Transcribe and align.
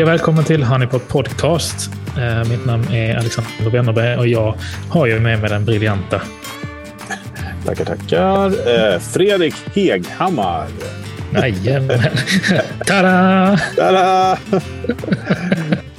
Hej 0.00 0.04
och 0.04 0.10
välkommen 0.10 0.44
till 0.44 0.62
Honeypot 0.62 1.08
Podcast. 1.08 1.90
Eh, 2.18 2.48
mitt 2.48 2.66
namn 2.66 2.92
är 2.92 3.16
Alexander 3.16 3.70
Wennerberg 3.70 4.16
och 4.18 4.26
jag 4.26 4.54
har 4.90 5.06
ju 5.06 5.20
med 5.20 5.40
mig 5.40 5.50
den 5.50 5.64
briljanta. 5.64 6.22
Tackar, 7.64 7.84
tackar. 7.84 8.46
Eh, 8.46 8.98
Fredrik 8.98 9.54
Heghammar. 9.74 10.66
Jajamän. 11.32 12.00
Tada! 12.86 13.60
Tada! 13.76 14.38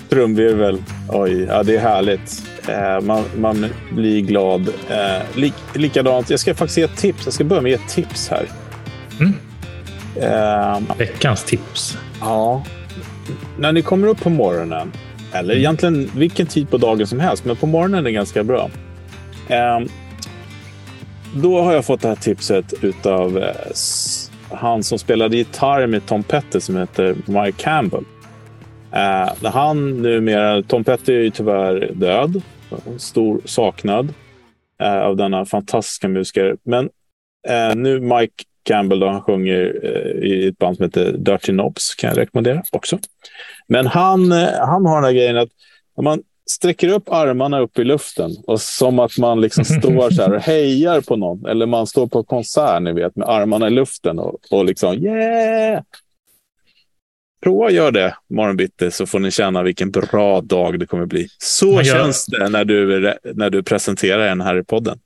Trumvirvel. 0.09 0.84
Oj, 1.09 1.44
ja, 1.50 1.64
det 1.64 1.76
är 1.76 1.80
härligt. 1.80 2.44
Eh, 2.68 3.02
man, 3.02 3.23
man 3.38 3.66
blir 3.92 4.22
glad. 4.22 4.70
Lik, 5.36 5.54
likadant, 5.73 6.30
jag 6.30 6.40
ska 6.40 6.56
faktiskt 6.56 6.78
ge 6.78 6.84
ett 6.84 6.98
tips. 6.98 7.26
Jag 7.26 7.34
ska 7.34 7.44
börja 7.44 7.62
med 7.62 7.73
ett 7.73 7.90
tips 7.90 8.30
här. 8.30 8.45
Mm. 9.20 9.34
Eh, 10.20 10.80
Veckans 10.98 11.44
tips. 11.44 11.98
ja. 12.22 12.64
När 13.60 13.72
ni 13.72 13.82
kommer 13.82 14.08
upp 14.08 14.22
på 14.22 14.30
morgonen, 14.30 14.92
eller 15.34 15.56
egentligen 15.56 16.10
vilken 16.16 16.48
tid 16.48 16.70
på 16.70 16.78
dagen 16.78 17.08
som 17.08 17.20
helst, 17.20 17.46
men 17.46 17.56
på 17.56 17.66
morgonen 17.68 18.00
är 18.00 18.04
det 18.04 18.12
ganska 18.12 18.44
bra. 18.44 18.70
Eh, 19.48 19.80
då 21.36 21.62
har 21.62 21.74
jag 21.74 21.86
fått 21.86 22.02
det 22.02 22.08
här 22.08 22.16
tipset 22.16 22.74
utav 22.82 23.38
eh, 23.38 23.56
han 24.52 24.84
som 24.84 25.00
spelade 25.00 25.38
gitarr 25.38 25.88
med 25.88 26.06
Tom 26.06 26.23
Petty 26.23 26.59
som 26.59 26.78
heter 26.78 27.16
Mike 27.25 27.64
Campbell. 27.64 28.03
Eh, 28.92 29.52
han 29.52 30.02
numera, 30.02 30.64
Tom 30.64 30.84
Petty 30.84 31.14
är 31.14 31.20
ju 31.20 31.30
tyvärr 31.30 31.92
död, 31.94 32.42
stor 32.98 33.42
saknad 33.46 34.14
eh, 34.81 35.00
av 35.00 35.16
denna 35.16 35.46
fantastiska 35.46 36.08
musiker. 36.08 36.58
Men 36.64 36.90
eh, 37.48 37.75
nu 37.75 38.00
Mike 38.00 38.44
Campbell, 38.64 39.00
då, 39.00 39.08
han 39.08 39.22
sjunger 39.22 39.80
eh, 39.84 40.30
i 40.30 40.48
ett 40.48 40.58
band 40.58 40.76
som 40.76 40.86
heter 40.86 41.12
Dirty 41.12 41.52
Knobs, 41.52 41.95
kan 41.95 42.08
jag 42.09 42.17
rekommendera 42.17 42.64
också. 42.72 43.00
Men 43.68 43.88
han, 43.88 44.31
eh, 44.31 44.50
han 44.59 44.86
har 44.86 44.95
den 44.95 45.03
här 45.03 45.12
grejen 45.14 45.38
att 45.38 45.50
om 45.95 46.03
man 46.03 46.23
sträcker 46.50 46.90
upp 46.90 47.09
armarna 47.09 47.59
upp 47.59 47.80
i 47.80 47.84
luften 47.84 48.31
och 48.48 48.62
som 48.62 49.00
att 49.00 49.18
man 49.18 49.42
liksom 49.42 49.66
står 49.80 50.09
så 50.12 50.22
här 50.22 50.34
och 50.34 50.42
hejar 50.42 51.02
på 51.02 51.16
någon. 51.16 51.45
Eller 51.45 51.66
man 51.66 51.88
står 51.88 52.08
på 52.08 52.23
konsert, 52.23 52.81
ni 52.81 52.94
vet, 52.94 53.16
med 53.16 53.30
armarna 53.30 53.68
i 53.68 53.72
luften 53.72 54.20
och, 54.20 54.40
och 54.52 54.66
liksom 54.66 54.94
yeah! 54.94 55.81
Prova 57.44 57.66
att 57.66 57.73
göra 57.73 57.92
det 57.92 58.16
morgonbitti 58.30 58.92
så 58.92 59.06
får 59.06 59.20
ni 59.20 59.31
känna 59.31 59.64
vilken 59.64 59.92
bra 59.92 60.42
dag 60.42 60.80
det 60.80 60.86
kommer 60.86 61.06
bli. 61.06 61.28
Så 61.38 61.72
gör- 61.72 61.84
känns 61.84 62.25
det 62.25 62.50
när 62.50 62.66
du, 62.66 63.14
när 63.23 63.50
du 63.50 63.64
presenterar 63.64 64.28
den 64.28 64.42
här 64.42 64.58
i 64.59 64.64
podden. 64.64 65.00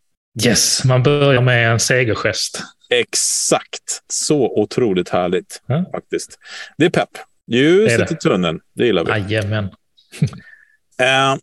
Yes, 0.46 0.86
man 0.86 1.04
börjar 1.04 1.42
med 1.42 1.72
en 1.72 1.80
segergest. 1.80 2.64
Exakt. 3.00 4.02
Så 4.14 4.60
otroligt 4.62 5.10
härligt 5.10 5.62
Ja. 5.68 5.86
faktiskt. 5.92 6.40
Det 6.78 6.86
är 6.86 6.90
pepp. 6.90 7.10
Ljuset 7.52 8.12
i 8.12 8.16
tunneln, 8.16 8.60
det 8.76 8.86
gillar 8.86 9.06
vi. 9.06 9.12
Jajamän. 9.34 9.70
Eh, 11.00 11.36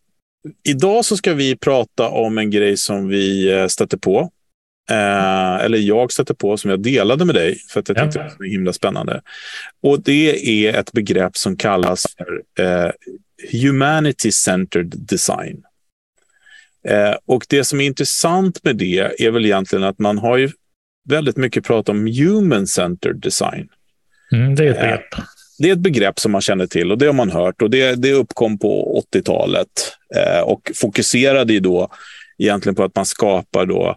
idag 0.69 1.05
så 1.05 1.17
ska 1.17 1.34
vi 1.34 1.56
prata 1.56 2.08
om 2.08 2.39
en 2.39 2.50
grej 2.50 2.77
som 2.77 3.08
vi 3.08 3.53
eh, 3.53 3.67
stötte 3.67 3.98
på. 3.98 4.30
Eh, 4.91 5.55
eller 5.64 5.78
jag 5.78 6.12
stötte 6.12 6.34
på, 6.34 6.56
som 6.56 6.70
jag 6.70 6.83
delade 6.83 7.25
med 7.25 7.34
dig 7.34 7.58
för 7.69 7.80
att 7.80 7.89
jag 7.89 7.97
Ja. 7.98 8.03
tyckte 8.05 8.19
det 8.19 8.34
var 8.39 8.47
himla 8.47 8.73
spännande. 8.73 9.23
Och 9.83 10.03
det 10.03 10.48
är 10.67 10.74
ett 10.80 10.92
begrepp 10.92 11.36
som 11.36 11.57
kallas 11.57 12.07
för 12.17 12.42
eh, 12.64 12.91
Humanity-centered 13.52 14.92
design. 14.96 15.62
Eh, 16.89 17.14
och 17.27 17.46
det 17.48 17.64
som 17.64 17.80
är 17.80 17.85
intressant 17.86 18.64
med 18.64 18.77
det 18.77 18.98
är 19.18 19.30
väl 19.30 19.45
egentligen 19.45 19.85
att 19.85 19.98
man 19.98 20.18
har 20.18 20.36
ju 20.36 20.51
väldigt 21.08 21.36
mycket 21.36 21.64
pratat 21.64 21.89
om 21.89 22.07
human-centered 22.07 23.20
design. 23.20 23.68
Mm, 24.33 24.55
det 24.55 24.64
är 24.64 24.70
ett 24.70 24.77
Ja. 24.77 24.83
begrepp. 24.83 25.27
Det 25.58 25.68
är 25.68 25.73
ett 25.73 25.79
begrepp 25.79 26.18
som 26.20 26.33
man 26.33 26.40
känner 26.40 26.67
till 26.67 26.92
och 26.92 26.98
det 26.98 27.07
har 27.07 27.13
man 27.13 27.30
hört 27.30 27.63
och 27.63 27.70
det, 27.70 27.95
det 27.95 28.13
uppkom 28.13 28.58
på 28.58 29.02
80-talet 29.14 29.68
eh, 30.17 30.41
och 30.41 30.70
fokuserade 30.74 31.52
ju 31.52 31.61
då 31.61 31.89
egentligen 32.39 32.74
på 32.74 32.85
att 32.85 32.96
man 32.96 33.07
skapar 33.07 33.67
då 33.67 33.96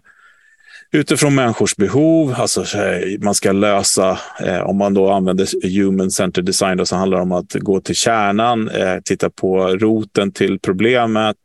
utifrån 0.92 1.34
människors 1.34 1.76
behov, 1.76 2.34
alltså 2.36 2.64
så 2.64 2.78
här, 2.78 3.16
man 3.20 3.34
ska 3.34 3.52
lösa, 3.52 4.18
eh, 4.44 4.60
om 4.60 4.76
man 4.76 4.94
då 4.94 5.10
använder 5.10 5.46
human 5.78 6.10
centered 6.10 6.44
design 6.46 6.76
då, 6.78 6.86
så 6.86 6.96
handlar 6.96 7.18
det 7.18 7.22
om 7.22 7.32
att 7.32 7.52
gå 7.54 7.80
till 7.80 7.94
kärnan, 7.94 8.68
eh, 8.68 8.96
titta 9.04 9.30
på 9.30 9.66
roten 9.66 10.32
till 10.32 10.58
problemet, 10.60 11.36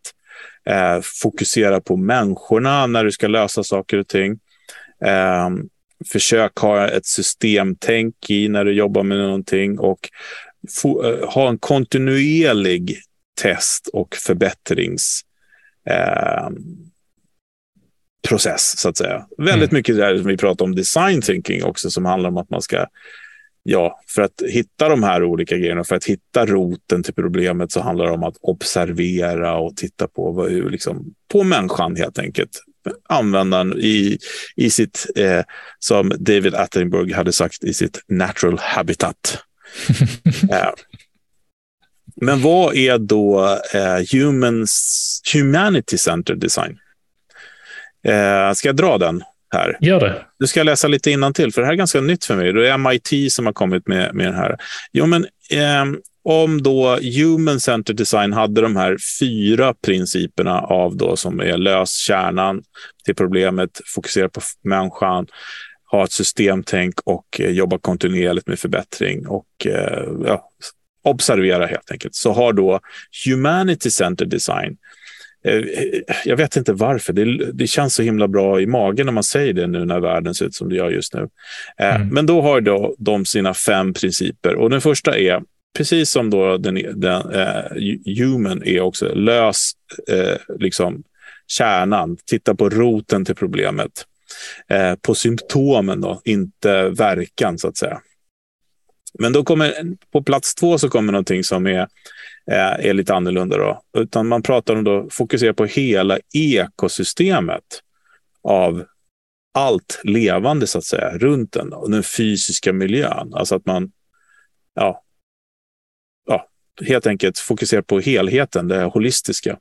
eh, 0.70 1.02
fokusera 1.22 1.82
på 1.82 1.96
människorna 1.98 2.88
när 2.88 3.04
du 3.04 3.12
ska 3.12 3.28
lösa 3.28 3.64
saker 3.64 3.98
och 3.98 4.08
ting. 4.08 4.40
Eh, 5.06 5.50
försök 6.12 6.58
ha 6.58 6.88
ett 6.88 7.06
systemtänk 7.06 8.30
i 8.30 8.50
när 8.50 8.66
du 8.66 8.72
jobbar 8.74 9.04
med 9.04 9.18
någonting 9.18 9.80
och 9.80 10.10
få, 10.82 11.04
eh, 11.04 11.30
ha 11.30 11.50
en 11.50 11.58
kontinuerlig 11.58 12.98
test 13.42 13.88
och 13.94 14.16
förbättrings 14.16 15.22
eh, 15.90 16.50
process 18.28 18.74
så 18.78 18.90
att 18.90 18.98
säga. 18.98 19.26
Väldigt 19.38 19.72
Mm. 19.72 19.80
mycket 19.80 19.98
där 19.98 20.18
som 20.18 20.28
vi 20.28 20.38
pratar 20.38 20.66
om 20.66 20.76
design 20.76 21.22
thinking 21.22 21.64
också 21.64 21.90
som 21.90 22.06
handlar 22.06 22.30
om 22.30 22.38
att 22.38 22.50
man 22.50 22.62
ska 22.62 22.86
Ja, 23.64 24.00
för 24.08 24.22
att 24.22 24.42
hitta 24.50 24.90
de 24.90 25.04
här 25.04 25.24
olika 25.24 25.58
grejerna, 25.58 25.84
för 25.84 25.96
att 25.96 26.06
hitta 26.06 26.46
roten 26.46 27.04
till 27.04 27.14
problemet 27.14 27.72
så 27.72 27.82
handlar 27.82 28.06
det 28.06 28.12
om 28.12 28.24
att 28.24 28.38
observera 28.42 29.58
och 29.58 29.78
titta 29.78 30.08
på, 30.08 30.32
vad, 30.32 30.50
hur, 30.50 30.70
liksom, 30.70 31.14
på 31.32 31.44
människan 31.44 31.96
helt 31.96 32.20
enkelt. 32.20 32.50
Användaren 33.10 33.74
i, 33.78 34.18
i 34.56 34.70
sitt, 34.70 35.06
eh, 35.16 35.44
som 35.80 36.12
David 36.20 36.56
Attenborough 36.56 37.16
hade 37.16 37.32
sagt, 37.32 37.64
i 37.64 37.74
sitt 37.74 38.00
natural 38.08 38.60
habitat. 38.62 39.44
eh, 40.52 40.70
men 42.16 42.42
vad 42.42 42.76
är 42.76 42.98
då 42.98 43.60
eh, 43.74 44.00
humans, 44.12 45.22
humanity-centered 45.34 46.40
design? 46.40 46.78
Eh, 48.08 48.54
ska 48.54 48.68
jag 48.68 48.76
dra 48.76 48.98
den 48.98 49.24
här? 49.54 49.78
Gör 49.82 50.00
det. 50.00 50.26
Nu 50.40 50.48
ska 50.48 50.60
jag 50.60 50.66
läsa 50.66 50.88
lite 50.88 51.32
till 51.34 51.54
för 51.54 51.62
det 51.62 51.66
här 51.66 51.74
är 51.74 51.78
ganska 51.78 52.02
nytt 52.02 52.26
för 52.26 52.36
mig. 52.36 52.54
Det 52.54 52.70
är 52.70 52.78
MIT 52.78 53.34
som 53.34 53.46
har 53.46 53.54
kommit 53.54 53.88
med, 53.88 54.16
med 54.16 54.26
den 54.26 54.36
här. 54.36 54.58
Jo, 54.92 55.06
men 55.06 55.26
ehm, 55.52 56.00
om 56.24 56.64
då 56.64 56.98
Human 57.18 57.60
Centered 57.60 57.98
Design 57.98 58.34
hade 58.34 58.62
de 58.62 58.76
här 58.76 58.98
fyra 59.20 59.74
principerna 59.86 60.60
av 60.60 60.98
då 60.98 61.16
som 61.16 61.40
är 61.40 61.58
lös 61.58 61.96
kärnan 61.96 62.64
till 63.06 63.16
problemet, 63.16 63.82
fokusera 63.86 64.30
på 64.30 64.42
människan, 64.64 65.28
ha 65.92 66.04
ett 66.04 66.12
systemtänk 66.12 67.00
och 67.04 67.26
eh, 67.40 67.50
jobba 67.50 67.78
kontinuerligt 67.78 68.48
med 68.48 68.60
förbättring 68.60 69.28
och 69.28 69.66
eh, 69.66 70.08
ja, 70.26 70.50
observera 71.04 71.66
helt 71.66 71.92
enkelt. 71.92 72.16
Så 72.16 72.32
har 72.32 72.54
då 72.54 72.80
Humanity 73.26 73.90
Centered 73.92 74.30
Design 74.30 74.78
Eh, 75.44 75.62
Jag 76.26 76.38
vet 76.38 76.56
inte 76.56 76.74
varför. 76.74 77.14
Det, 77.14 77.52
det 77.54 77.68
känns 77.68 77.96
så 77.96 78.04
himla 78.04 78.28
bra 78.28 78.62
i 78.62 78.66
magen 78.66 79.06
när 79.06 79.14
man 79.14 79.24
säger 79.24 79.54
det 79.54 79.68
nu 79.68 79.86
när 79.86 80.00
världen 80.00 80.34
ser 80.34 80.46
ut 80.46 80.56
som 80.56 80.70
det 80.70 80.76
gör 80.76 80.92
just 80.92 81.14
nu. 81.14 81.28
Mm. 81.78 82.08
Men 82.08 82.26
då 82.26 82.42
har 82.42 82.62
då 82.62 82.96
de 82.98 83.26
sina 83.26 83.54
fem 83.54 83.94
principer. 83.94 84.56
Och 84.56 84.70
den 84.70 84.82
första 84.82 85.18
är, 85.18 85.42
precis 85.78 86.10
som 86.10 86.30
då 86.30 86.58
den, 86.58 87.00
den 87.00 87.32
eh, 87.32 87.64
human 88.18 88.64
är 88.64 88.82
också, 88.82 89.14
lös 89.16 89.72
eh, 90.08 90.58
liksom 90.60 91.04
kärnan. 91.48 92.18
Titta 92.26 92.56
på 92.56 92.70
roten 92.70 93.26
till 93.26 93.36
problemet. 93.36 94.06
Eh, 94.70 94.96
på 94.96 95.16
symptomen 95.16 96.02
då, 96.02 96.22
inte 96.26 96.90
verkan 96.90 97.58
så 97.58 97.68
att 97.68 97.78
säga. 97.78 98.02
Men 99.20 99.34
då 99.34 99.44
kommer 99.44 99.74
på 100.12 100.24
plats 100.24 100.56
två 100.56 100.78
så 100.78 100.90
kommer 100.90 101.12
någonting 101.12 101.44
som 101.44 101.68
är 101.68 101.88
eh, 102.52 102.88
är 102.88 102.94
lite 102.94 103.14
annorlunda. 103.14 103.58
Då. 103.58 103.82
Utan 103.98 104.28
man 104.28 104.44
pratar 104.44 104.76
om 104.76 104.84
då, 104.84 105.08
fokusera 105.12 105.54
på 105.54 105.66
hela 105.66 106.20
ekosystemet 106.34 107.82
av 108.44 108.84
allt 109.54 110.02
levande 110.04 110.68
så 110.68 110.78
att 110.78 110.84
säga 110.84 111.18
runt 111.18 111.52
den. 111.52 111.74
Och 111.74 111.92
den 111.92 112.04
fysiska 112.04 112.74
miljön. 112.74 113.34
Alltså 113.34 113.56
att 113.56 113.66
man 113.66 113.92
ja, 114.74 115.04
ja, 116.28 116.48
helt 116.86 117.08
enkelt 117.08 117.40
fokuserar 117.40 117.82
på 117.82 118.00
helheten, 118.00 118.68
det 118.68 118.84
holistiska. 118.84 119.58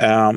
Eh, 0.00 0.32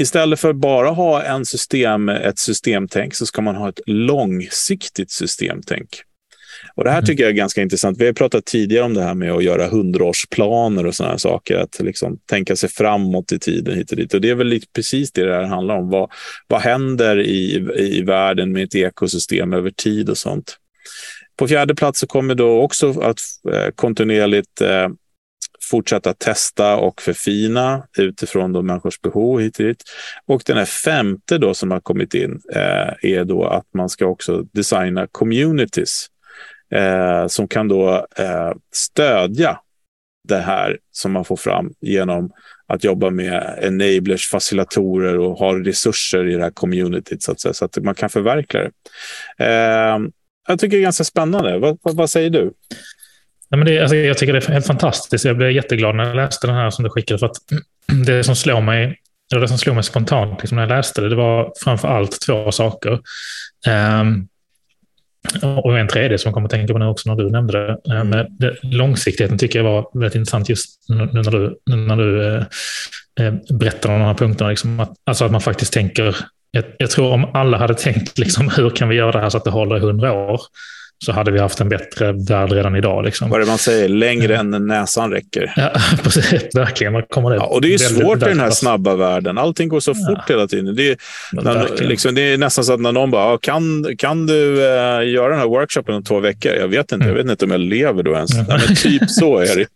istället 0.00 0.40
för 0.40 0.52
bara 0.52 0.88
ha 0.90 1.22
en 1.22 1.46
system, 1.46 2.08
ett 2.08 2.38
systemtänk 2.38 3.14
så 3.14 3.26
ska 3.26 3.42
man 3.42 3.56
ha 3.56 3.68
ett 3.68 3.80
långsiktigt 3.86 5.10
systemtänk. 5.10 5.88
Och 6.74 6.84
Det 6.84 6.90
här 6.90 6.98
Mm. 6.98 7.06
tycker 7.06 7.22
jag 7.22 7.30
är 7.30 7.34
ganska 7.34 7.62
intressant. 7.62 7.98
Vi 7.98 8.06
har 8.06 8.12
pratat 8.12 8.44
tidigare 8.44 8.84
om 8.84 8.94
det 8.94 9.02
här 9.02 9.14
med 9.14 9.32
att 9.32 9.44
göra 9.44 9.68
hundraårsplaner 9.68 10.86
och 10.86 10.94
sådana 10.94 11.18
saker. 11.18 11.56
Att 11.56 11.80
liksom 11.80 12.18
tänka 12.26 12.56
sig 12.56 12.68
framåt 12.68 13.32
i 13.32 13.38
tiden 13.38 13.76
hit 13.76 13.90
och 13.90 13.96
dit. 13.96 14.14
Och 14.14 14.20
det 14.20 14.30
är 14.30 14.34
väl 14.34 14.46
lite 14.46 14.66
precis 14.74 15.12
det 15.12 15.24
det 15.24 15.34
här 15.34 15.44
handlar 15.44 15.76
om. 15.76 15.90
Vad, 15.90 16.10
vad 16.46 16.60
händer 16.60 17.20
i, 17.20 17.54
i 17.76 18.02
världen 18.02 18.52
med 18.52 18.64
ett 18.64 18.74
ekosystem 18.74 19.52
över 19.52 19.70
tid 19.70 20.10
och 20.10 20.18
sånt. 20.18 20.58
På 21.38 21.48
fjärde 21.48 21.74
plats 21.74 22.00
så 22.00 22.06
kommer 22.06 22.34
då 22.34 22.62
också 22.62 23.00
att 23.00 23.18
eh, 23.52 23.70
kontinuerligt 23.74 24.60
eh, 24.60 24.88
fortsätta 25.70 26.14
testa 26.14 26.76
och 26.76 27.02
förfina 27.02 27.86
utifrån 27.98 28.52
då 28.52 28.62
människors 28.62 29.00
behov 29.00 29.40
hit 29.40 29.58
och 29.58 29.64
dit. 29.64 29.82
Och 30.26 30.42
den 30.46 30.56
här 30.56 30.64
femte 30.64 31.38
då 31.38 31.54
som 31.54 31.70
har 31.70 31.80
kommit 31.80 32.14
in 32.14 32.40
eh, 32.54 33.10
är 33.12 33.24
då 33.24 33.44
att 33.44 33.66
man 33.74 33.88
ska 33.88 34.06
också 34.06 34.42
designa 34.42 35.06
communities 35.06 36.06
eh, 36.74 37.26
som 37.26 37.48
kan 37.48 37.68
då 37.68 38.06
eh, 38.16 38.52
stödja 38.72 39.58
det 40.28 40.38
här 40.38 40.78
som 40.92 41.12
man 41.12 41.24
får 41.24 41.36
fram 41.36 41.72
genom 41.80 42.30
att 42.66 42.84
jobba 42.84 43.10
med 43.10 43.58
enablers, 43.62 44.28
facilitatorer 44.28 45.18
och 45.18 45.38
ha 45.38 45.54
resurser 45.54 46.28
i 46.28 46.34
det 46.34 46.42
här 46.42 46.50
communityt 46.50 47.22
så 47.22 47.32
att, 47.32 47.40
säga, 47.40 47.52
så 47.52 47.64
att 47.64 47.78
man 47.82 47.94
kan 47.94 48.08
förverkliga 48.08 48.62
det. 48.62 49.44
Eh, 49.44 49.98
Eh, 50.48 50.52
jag 50.52 50.58
tycker 50.58 50.76
det 50.76 50.80
är 50.80 50.82
ganska 50.82 51.04
spännande. 51.04 51.58
Vad, 51.58 51.78
vad, 51.82 51.96
vad 51.96 52.10
säger 52.10 52.30
du? 52.30 52.52
Nej, 53.50 53.58
men 53.58 53.66
det, 53.66 53.80
alltså, 53.80 53.96
jag 53.96 54.18
tycker 54.18 54.32
det 54.32 54.48
är 54.48 54.52
helt 54.52 54.66
fantastiskt. 54.66 55.24
Jag 55.24 55.36
blev 55.36 55.50
jätteglad 55.50 55.96
när 55.96 56.04
jag 56.04 56.16
läste 56.16 56.46
den 56.46 56.56
här 56.56 56.70
som 56.70 56.84
du 56.84 56.90
skickade. 56.90 57.18
För 57.18 57.26
att 57.26 57.36
det 58.06 58.24
som 58.24 58.36
slår 58.36 58.60
mig, 58.60 59.00
eller 59.32 59.40
det 59.40 59.48
som 59.48 59.58
slog 59.58 59.74
mig 59.74 59.84
spontant 59.84 60.40
liksom 60.40 60.56
när 60.56 60.62
jag 60.62 60.76
läste 60.76 61.00
det, 61.00 61.08
det 61.08 61.16
var 61.16 61.52
framför 61.64 61.88
allt 61.88 62.20
två 62.20 62.52
saker. 62.52 63.00
Um, 63.68 64.28
och 65.64 65.78
en 65.78 65.88
tredje 65.88 66.18
som 66.18 66.28
jag 66.28 66.34
kommer 66.34 66.46
att 66.46 66.50
tänka 66.50 66.72
på 66.72 66.78
nu 66.78 66.86
också 66.86 67.08
när 67.08 67.16
du 67.16 67.30
nämnde 67.30 67.66
det. 67.66 67.94
Mm. 67.94 68.08
Men 68.08 68.26
det, 68.38 68.56
långsiktigheten 68.62 69.38
tycker 69.38 69.58
jag 69.58 69.64
var 69.64 69.90
väldigt 69.94 70.14
intressant 70.14 70.48
just 70.48 70.88
nu 70.88 70.94
när 71.12 71.30
du, 71.30 71.58
när 71.66 71.96
du 71.96 72.26
eh, 72.26 72.44
eh, 73.20 73.34
berättar 73.50 73.92
om 73.92 73.98
de 73.98 74.06
här 74.06 74.14
punkterna. 74.14 74.50
Liksom 74.50 74.80
att, 74.80 74.92
alltså 75.04 75.24
att 75.24 75.32
man 75.32 75.40
faktiskt 75.40 75.72
tänker, 75.72 76.16
jag, 76.50 76.64
jag 76.78 76.90
tror 76.90 77.12
om 77.12 77.24
alla 77.34 77.58
hade 77.58 77.74
tänkt 77.74 78.18
liksom, 78.18 78.48
hur 78.56 78.70
kan 78.70 78.88
vi 78.88 78.96
göra 78.96 79.12
det 79.12 79.20
här 79.20 79.30
så 79.30 79.36
att 79.36 79.44
det 79.44 79.50
håller 79.50 79.76
i 79.76 79.80
hundra 79.80 80.12
år, 80.12 80.40
så 81.04 81.12
hade 81.12 81.30
vi 81.30 81.38
haft 81.38 81.60
en 81.60 81.68
bättre 81.68 82.12
värld 82.12 82.52
redan 82.52 82.76
idag. 82.76 83.04
Liksom. 83.04 83.30
Vad 83.30 83.40
är 83.40 83.44
det 83.44 83.50
man 83.50 83.58
säger? 83.58 83.88
Längre 83.88 84.36
än 84.38 84.66
näsan 84.66 85.10
räcker. 85.10 85.52
Ja, 85.56 85.72
precis. 86.02 86.54
Verkligen. 86.54 86.92
Man 86.92 87.02
kommer 87.02 87.34
ja, 87.34 87.46
och 87.46 87.60
det 87.60 87.74
är 87.74 87.78
svårt 87.78 88.22
i 88.22 88.24
den 88.24 88.40
här 88.40 88.50
snabba 88.50 88.94
världen. 88.94 89.38
Allting 89.38 89.68
går 89.68 89.80
så 89.80 89.92
ja. 89.96 90.14
fort 90.14 90.30
hela 90.30 90.46
tiden. 90.46 90.74
Det 90.74 90.90
är, 90.90 90.96
när, 91.32 91.82
liksom, 91.82 92.14
det 92.14 92.22
är 92.22 92.38
nästan 92.38 92.64
så 92.64 92.72
att 92.72 92.80
när 92.80 92.92
någon 92.92 93.10
bara, 93.10 93.38
kan, 93.38 93.86
kan 93.98 94.26
du 94.26 94.54
uh, 94.54 95.08
göra 95.08 95.28
den 95.28 95.38
här 95.38 95.48
workshopen 95.48 95.94
om 95.94 96.04
två 96.04 96.20
veckor? 96.20 96.52
Jag 96.52 96.68
vet 96.68 96.92
inte. 96.92 96.94
Mm. 96.94 97.08
Jag 97.08 97.14
vet 97.14 97.30
inte 97.30 97.44
om 97.44 97.50
jag 97.50 97.60
lever 97.60 98.02
då 98.02 98.14
ens. 98.14 98.30
Ja, 98.36 98.44
men 98.48 98.76
typ 98.76 99.10
så 99.10 99.38
är 99.38 99.56
det. 99.56 99.66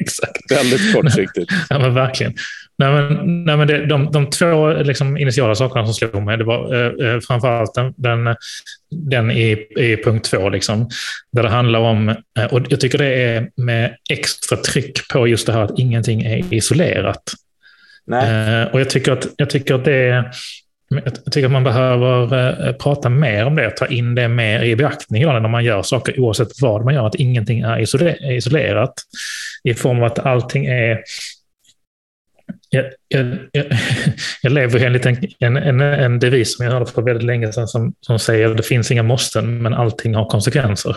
Exakt. 0.00 0.50
Väldigt 0.50 0.94
kortsiktigt. 0.94 1.52
Ja, 1.68 1.78
men 1.78 1.94
verkligen. 1.94 2.34
Nej, 2.82 2.92
men, 2.92 3.44
nej, 3.44 3.56
men 3.56 3.68
det, 3.68 3.86
de, 3.86 4.12
de 4.12 4.30
två 4.30 4.72
liksom, 4.72 5.16
initiala 5.16 5.54
sakerna 5.54 5.86
som 5.86 5.94
slog 5.94 6.22
mig, 6.22 6.38
det 6.38 6.44
var 6.44 6.74
eh, 6.74 7.14
eh 7.14 7.20
framförallt 7.20 7.74
den, 7.74 7.94
den, 7.96 8.36
den 8.90 9.30
i, 9.30 9.66
i 9.76 9.96
punkt 10.04 10.24
två, 10.24 10.48
liksom, 10.48 10.90
där 11.32 11.42
det 11.42 11.48
handlar 11.48 11.80
om, 11.80 12.08
eh, 12.08 12.44
och 12.50 12.60
jag 12.68 12.80
tycker 12.80 12.98
det 12.98 13.14
är 13.14 13.48
med 13.56 13.96
extra 14.10 14.56
tryck 14.56 15.08
på 15.12 15.28
just 15.28 15.46
det 15.46 15.52
här 15.52 15.62
att 15.62 15.78
ingenting 15.78 16.22
är 16.22 16.54
isolerat. 16.54 17.22
Eh, 18.12 18.72
och 18.72 18.80
jag 18.80 18.90
tycker 18.90 19.12
att, 19.12 19.26
jag 19.36 19.50
tycker 19.50 19.74
att 19.74 19.84
det 19.84 20.24
jag 21.04 21.32
tycker 21.32 21.46
att 21.46 21.52
man 21.52 21.64
behöver 21.64 22.68
eh, 22.68 22.72
prata 22.72 23.08
mer 23.08 23.46
om 23.46 23.54
det, 23.54 23.70
ta 23.70 23.86
in 23.86 24.14
det 24.14 24.28
mer 24.28 24.62
i 24.62 24.76
beaktning 24.76 25.22
när 25.22 25.48
man 25.48 25.64
gör 25.64 25.82
saker, 25.82 26.20
oavsett 26.20 26.48
vad 26.60 26.84
man 26.84 26.94
gör, 26.94 27.06
att 27.06 27.14
ingenting 27.14 27.60
är 27.60 27.80
isolerat. 28.36 28.94
I 29.64 29.74
form 29.74 29.98
av 29.98 30.04
att 30.04 30.18
allting 30.18 30.66
är 30.66 30.98
jag, 32.74 32.84
jag, 33.08 33.38
jag, 34.42 34.52
lever 34.52 34.84
enligt 34.84 35.06
en, 35.06 35.16
en, 35.38 35.56
en, 35.56 35.80
en 35.80 36.18
devis 36.18 36.56
som 36.56 36.64
jag 36.64 36.72
hörde 36.72 36.86
för 36.86 37.02
väldigt 37.02 37.26
länge 37.26 37.52
sedan 37.52 37.68
som, 37.68 37.94
som 38.00 38.18
säger 38.18 38.50
att 38.50 38.56
det 38.56 38.62
finns 38.62 38.90
inga 38.90 39.02
måsten, 39.02 39.62
men 39.62 39.74
allting 39.74 40.14
har 40.14 40.26
konsekvenser. 40.26 40.96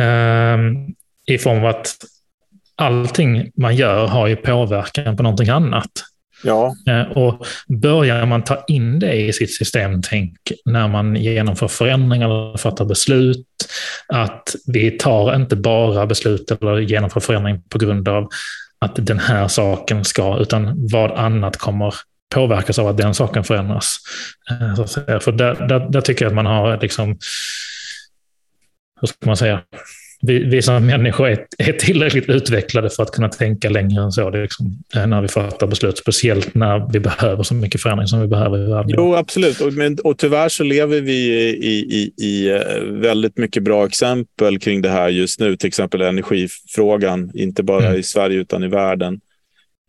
Um, 0.00 0.94
I 1.26 1.38
form 1.38 1.58
av 1.58 1.66
att 1.66 1.94
allting 2.76 3.50
man 3.56 3.76
gör 3.76 4.06
har 4.06 4.26
ju 4.26 4.36
påverkan 4.36 5.16
på 5.16 5.22
någonting 5.22 5.48
annat. 5.48 5.90
Ja. 6.44 6.74
Uh, 6.88 7.18
och 7.18 7.46
börjar 7.68 8.26
man 8.26 8.44
ta 8.44 8.64
in 8.68 8.98
det 8.98 9.14
i 9.14 9.32
sitt 9.32 9.54
systemtänk 9.54 10.38
när 10.64 10.88
man 10.88 11.16
genomför 11.16 11.68
förändringar 11.68 12.26
eller 12.26 12.58
fattar 12.58 12.84
beslut, 12.84 13.46
att 14.08 14.54
vi 14.66 14.90
tar 14.90 15.36
inte 15.36 15.56
bara 15.56 16.06
beslut 16.06 16.50
eller 16.50 16.78
genomför 16.78 17.20
förändring 17.20 17.62
på 17.68 17.78
grund 17.78 18.08
av 18.08 18.28
att 18.78 19.06
den 19.06 19.18
här 19.18 19.48
saken 19.48 20.04
ska, 20.04 20.38
utan 20.38 20.88
vad 20.88 21.12
annat 21.12 21.56
kommer 21.56 21.94
påverkas 22.34 22.78
av 22.78 22.86
att 22.88 22.96
den 22.96 23.14
saken 23.14 23.44
förändras. 23.44 23.96
Eh, 24.50 25.20
För 25.20 25.32
där, 25.32 25.66
där, 25.68 25.90
där, 25.90 26.00
tycker 26.00 26.24
jag 26.24 26.30
att 26.30 26.34
man 26.34 26.46
har, 26.46 26.80
liksom, 26.80 27.08
hur 29.00 29.06
ska 29.08 29.26
man 29.26 29.36
säga, 29.36 29.62
vi, 30.20 30.38
vi 30.38 30.62
som 30.62 30.86
människor 30.86 31.28
är, 31.28 31.46
är 31.58 31.72
tillräckligt 31.72 32.28
utvecklade 32.28 32.90
för 32.90 33.02
att 33.02 33.10
kunna 33.10 33.28
tänka 33.28 33.68
längre 33.68 34.02
än 34.02 34.12
så. 34.12 34.30
Liksom, 34.30 34.78
eh, 34.96 35.06
när 35.06 35.22
vi 35.22 35.28
fattar 35.28 35.66
beslut, 35.66 35.98
speciellt 35.98 36.54
när 36.54 36.92
vi 36.92 37.00
behöver 37.00 37.42
så 37.42 37.54
mycket 37.54 37.82
förändring 37.82 38.08
som 38.08 38.20
vi 38.20 38.26
behöver 38.26 38.58
i 38.58 38.70
världen. 38.70 38.90
Jo, 38.96 39.14
absolut. 39.14 39.60
Och, 39.60 39.72
men, 39.72 39.98
och 40.04 40.18
tyvärr 40.18 40.48
så 40.48 40.64
lever 40.64 41.00
vi 41.00 41.12
i, 41.12 41.76
i, 41.76 42.24
i 42.24 42.50
eh, 42.50 42.82
väldigt 42.82 43.38
mycket 43.38 43.62
bra 43.62 43.86
exempel 43.86 44.58
kring 44.58 44.82
det 44.82 44.90
här 44.90 45.08
just 45.08 45.40
nu. 45.40 45.56
Till 45.56 45.68
exempel 45.68 46.00
energifrågan, 46.00 47.30
inte 47.34 47.62
bara 47.62 47.86
mm. 47.86 48.00
i 48.00 48.02
Sverige 48.02 48.40
utan 48.40 48.64
i 48.64 48.68
världen. 48.68 49.20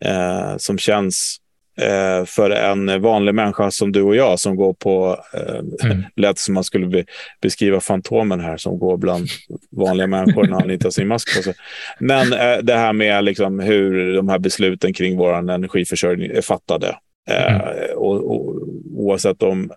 Eh, 0.04 0.56
som 0.56 0.78
känns 0.78 1.40
eh, 1.80 2.24
för 2.24 2.50
en 2.50 3.02
vanlig 3.02 3.34
människa 3.34 3.70
som 3.70 3.92
du 3.92 4.02
och 4.02 4.16
jag 4.16 4.38
som 4.38 4.56
går 4.56 4.74
på, 4.74 5.24
eh, 5.34 5.88
mm. 5.90 6.04
lät 6.16 6.38
som 6.38 6.54
man 6.54 6.64
skulle 6.64 6.86
be, 6.86 7.04
beskriva 7.42 7.80
Fantomen 7.80 8.40
här 8.40 8.56
som 8.56 8.78
går 8.78 8.96
bland 8.96 9.28
vanliga 9.70 10.06
människor 10.06 10.46
när 10.46 10.60
han 10.60 10.70
inte 10.70 10.86
har 10.86 10.90
sin 10.90 11.08
mask 11.08 11.36
på 11.36 11.42
sig. 11.42 11.54
Men 11.98 12.32
eh, 12.32 12.58
det 12.62 12.74
här 12.74 12.92
med 12.92 13.24
liksom 13.24 13.58
hur 13.60 14.14
de 14.14 14.28
här 14.28 14.38
besluten 14.38 14.92
kring 14.92 15.16
vår 15.16 15.34
energiförsörjning 15.34 16.30
är 16.30 16.42
fattade. 16.42 16.96
Eh, 17.30 17.54
mm. 17.54 17.96
och, 17.96 18.30
och, 18.30 18.68
oavsett 18.94 19.42
om 19.42 19.70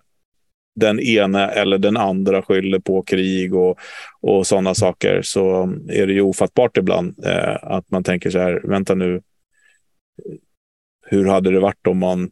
den 0.74 1.00
ena 1.00 1.50
eller 1.50 1.78
den 1.78 1.96
andra 1.96 2.42
skyller 2.42 2.78
på 2.78 3.02
krig 3.02 3.54
och, 3.54 3.78
och 4.20 4.46
sådana 4.46 4.74
saker 4.74 5.20
så 5.22 5.74
är 5.88 6.06
det 6.06 6.12
ju 6.12 6.20
ofattbart 6.20 6.76
ibland 6.76 7.24
eh, 7.26 7.56
att 7.62 7.90
man 7.90 8.04
tänker 8.04 8.30
så 8.30 8.38
här, 8.38 8.60
vänta 8.64 8.94
nu, 8.94 9.20
hur 11.12 11.26
hade 11.26 11.50
det 11.50 11.60
varit 11.60 11.86
om 11.86 11.98
man 11.98 12.30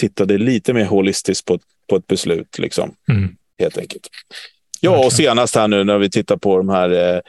tittade 0.00 0.38
lite 0.38 0.72
mer 0.72 0.84
holistiskt 0.84 1.46
på, 1.46 1.58
på 1.90 1.96
ett 1.96 2.06
beslut, 2.06 2.58
liksom, 2.58 2.94
mm. 3.08 3.36
helt 3.58 3.78
enkelt. 3.78 4.08
Ja, 4.80 5.04
och 5.06 5.12
senast 5.12 5.54
här 5.54 5.68
nu 5.68 5.84
när 5.84 5.98
vi 5.98 6.10
tittar 6.10 6.36
på 6.36 6.58
de 6.58 6.68
här 6.68 7.14
eh, 7.14 7.20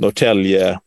Norrtälje 0.00 0.78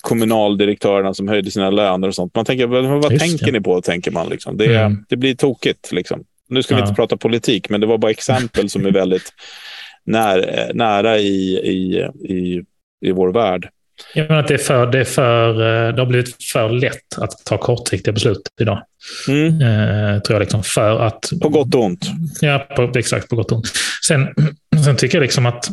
kommunaldirektörerna 0.00 1.14
som 1.14 1.28
höjde 1.28 1.50
sina 1.50 1.70
löner 1.70 2.08
och 2.08 2.14
sånt. 2.14 2.34
Man 2.34 2.44
tänker, 2.44 2.66
vad 2.66 3.12
Just 3.12 3.24
tänker 3.24 3.46
det. 3.46 3.52
ni 3.52 3.60
på? 3.60 3.80
tänker 3.82 4.10
man. 4.10 4.28
Liksom. 4.28 4.56
Det, 4.56 4.76
mm. 4.76 5.04
det 5.08 5.16
blir 5.16 5.34
tokigt. 5.34 5.92
Liksom. 5.92 6.24
Nu 6.48 6.62
ska 6.62 6.74
ja. 6.74 6.76
vi 6.76 6.82
inte 6.82 6.94
prata 6.94 7.16
politik, 7.16 7.68
men 7.68 7.80
det 7.80 7.86
var 7.86 7.98
bara 7.98 8.10
exempel 8.10 8.70
som 8.70 8.86
är 8.86 8.90
väldigt 8.90 9.32
när, 10.04 10.70
nära 10.74 11.18
i, 11.18 11.54
i, 11.54 12.08
i, 12.34 12.64
i 13.06 13.12
vår 13.12 13.32
värld. 13.32 13.68
Jag 14.14 14.28
menar 14.28 14.40
att 14.40 14.48
det, 14.48 14.54
är 14.54 14.58
för, 14.58 14.86
det, 14.86 14.98
är 14.98 15.04
för, 15.04 15.50
eh, 15.50 15.94
det 15.94 16.02
har 16.02 16.06
blivit 16.06 16.44
för 16.52 16.68
lätt 16.68 17.18
att 17.18 17.30
ta 17.44 17.58
kortsiktiga 17.58 18.12
beslut 18.12 18.42
idag. 18.60 18.82
Mm. 19.28 19.60
Eh, 19.60 20.20
tror 20.20 20.34
jag 20.34 20.40
liksom 20.40 20.62
för 20.62 21.00
att... 21.00 21.30
På 21.42 21.48
gott 21.48 21.74
och 21.74 21.84
ont. 21.84 22.10
Ja, 22.40 22.58
på, 22.76 22.92
exakt. 22.98 23.28
På 23.28 23.36
gott 23.36 23.52
och 23.52 23.56
ont. 23.56 23.66
Sen, 24.06 24.28
sen 24.84 24.96
tycker 24.96 25.18
jag 25.18 25.22
liksom 25.22 25.46
att 25.46 25.68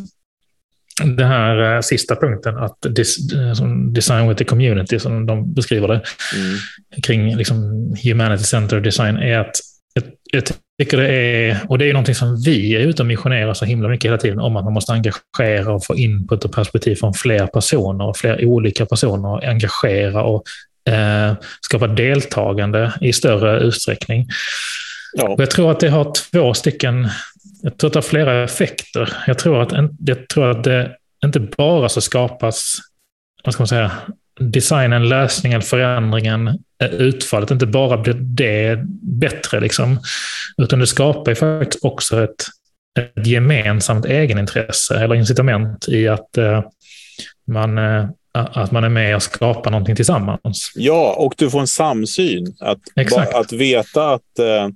den 1.04 1.28
här 1.28 1.76
eh, 1.76 1.82
sista 1.82 2.16
punkten, 2.16 2.58
att 2.58 2.78
dis, 2.90 3.34
eh, 3.34 3.66
design 3.92 4.28
with 4.28 4.38
the 4.38 4.46
community, 4.46 5.00
som 5.00 5.26
de 5.26 5.54
beskriver 5.54 5.88
det, 5.88 6.02
mm. 6.36 6.58
kring 7.04 7.36
liksom 7.36 7.58
humanity 8.04 8.44
center 8.44 8.80
design, 8.80 9.18
är 9.18 9.40
att 9.40 9.56
jag, 9.94 10.04
jag 10.32 10.44
tycker 10.86 10.98
det 10.98 11.14
är, 11.14 11.60
och 11.70 11.78
det 11.78 11.90
är 11.90 11.94
någonting 11.94 12.16
som 12.16 12.42
vi 12.46 12.76
är 12.76 12.80
ute 12.80 13.02
och 13.02 13.08
missionerar 13.08 13.54
så 13.54 13.66
himla 13.66 13.90
mycket 13.90 14.10
hela 14.10 14.18
tiden, 14.18 14.40
om 14.40 14.58
att 14.58 14.64
man 14.64 14.74
måste 14.74 14.94
engagera 14.94 15.74
och 15.74 15.86
få 15.86 15.96
input 15.96 16.46
och 16.46 16.52
perspektiv 16.52 16.96
från 16.96 17.14
fler 17.14 17.48
personer 17.48 18.06
och 18.06 18.18
fler 18.18 18.46
olika 18.46 18.86
personer, 18.86 19.30
och 19.30 19.44
engagera 19.44 20.24
och 20.24 20.44
eh, 20.94 21.34
skapa 21.62 21.88
deltagande 21.88 22.94
i 23.02 23.14
större 23.14 23.60
utsträckning. 23.60 24.28
Ja. 25.14 25.36
jag 25.38 25.52
tror 25.52 25.72
att 25.72 25.80
det 25.80 25.90
har 25.90 26.14
två 26.32 26.54
stycken, 26.54 27.10
jag 27.62 27.78
tror 27.78 27.88
att 27.88 27.94
det 27.94 27.98
har 27.98 28.04
flera 28.04 28.44
effekter. 28.44 29.14
Jag 29.28 29.40
tror 29.40 29.62
att, 29.62 29.74
jag 30.00 30.28
tror 30.28 30.52
att 30.52 30.64
det 30.64 30.96
inte 31.26 31.40
bara 31.40 31.90
så 31.90 32.02
skapas, 32.02 32.78
vad 33.44 33.54
ska 33.54 33.62
man 33.62 33.68
säga, 33.68 33.92
designen, 34.42 35.10
lösningen, 35.10 35.62
förändringen, 35.62 36.48
eh, 36.84 36.90
utfallet 36.90 37.52
inte 37.52 37.66
bara 37.66 37.98
blir 37.98 38.14
det 38.14 38.80
bättre, 39.02 39.60
liksom, 39.60 40.00
utan 40.58 40.80
det 40.80 40.88
skapar 40.88 41.32
ju 41.32 41.36
faktiskt 41.36 41.86
också 41.86 42.24
ett, 42.24 42.46
ett 43.00 43.28
gemensamt 43.28 44.06
egenintresse 44.06 45.00
eller 45.00 45.16
incitament 45.16 45.90
i 45.90 46.08
att 46.08 46.38
uh, 46.38 46.62
man, 47.48 47.78
uh, 47.78 48.06
att 48.34 48.72
man 48.72 48.84
är 48.84 48.90
med 48.90 49.16
och 49.16 49.24
skapar 49.24 49.72
någonting 49.72 49.96
tillsammans. 49.96 50.72
Ja, 50.76 51.16
och 51.18 51.34
du 51.38 51.50
får 51.50 51.60
en 51.60 51.68
samsyn. 51.68 52.56
Att, 52.60 52.80
att 53.34 53.52
veta 53.52 54.14
att 54.14 54.40
uh 54.40 54.68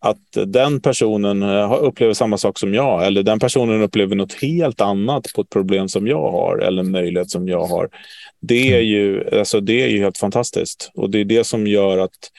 att 0.00 0.46
den 0.46 0.80
personen 0.80 1.42
upplever 1.70 2.14
samma 2.14 2.38
sak 2.38 2.58
som 2.58 2.74
jag 2.74 3.06
eller 3.06 3.22
den 3.22 3.38
personen 3.38 3.82
upplever 3.82 4.16
något 4.16 4.42
helt 4.42 4.80
annat 4.80 5.26
på 5.34 5.40
ett 5.40 5.50
problem 5.50 5.88
som 5.88 6.06
jag 6.06 6.30
har 6.30 6.58
eller 6.58 6.82
en 6.82 6.90
möjlighet 6.90 7.30
som 7.30 7.48
jag 7.48 7.66
har. 7.66 7.88
Det 8.40 8.72
är 8.72 8.80
ju, 8.80 9.38
alltså 9.38 9.60
det 9.60 9.82
är 9.82 9.88
ju 9.88 10.02
helt 10.02 10.18
fantastiskt 10.18 10.90
och 10.94 11.10
det 11.10 11.20
är 11.20 11.24
det 11.24 11.44
som 11.44 11.66
gör 11.66 11.98
att, 11.98 12.30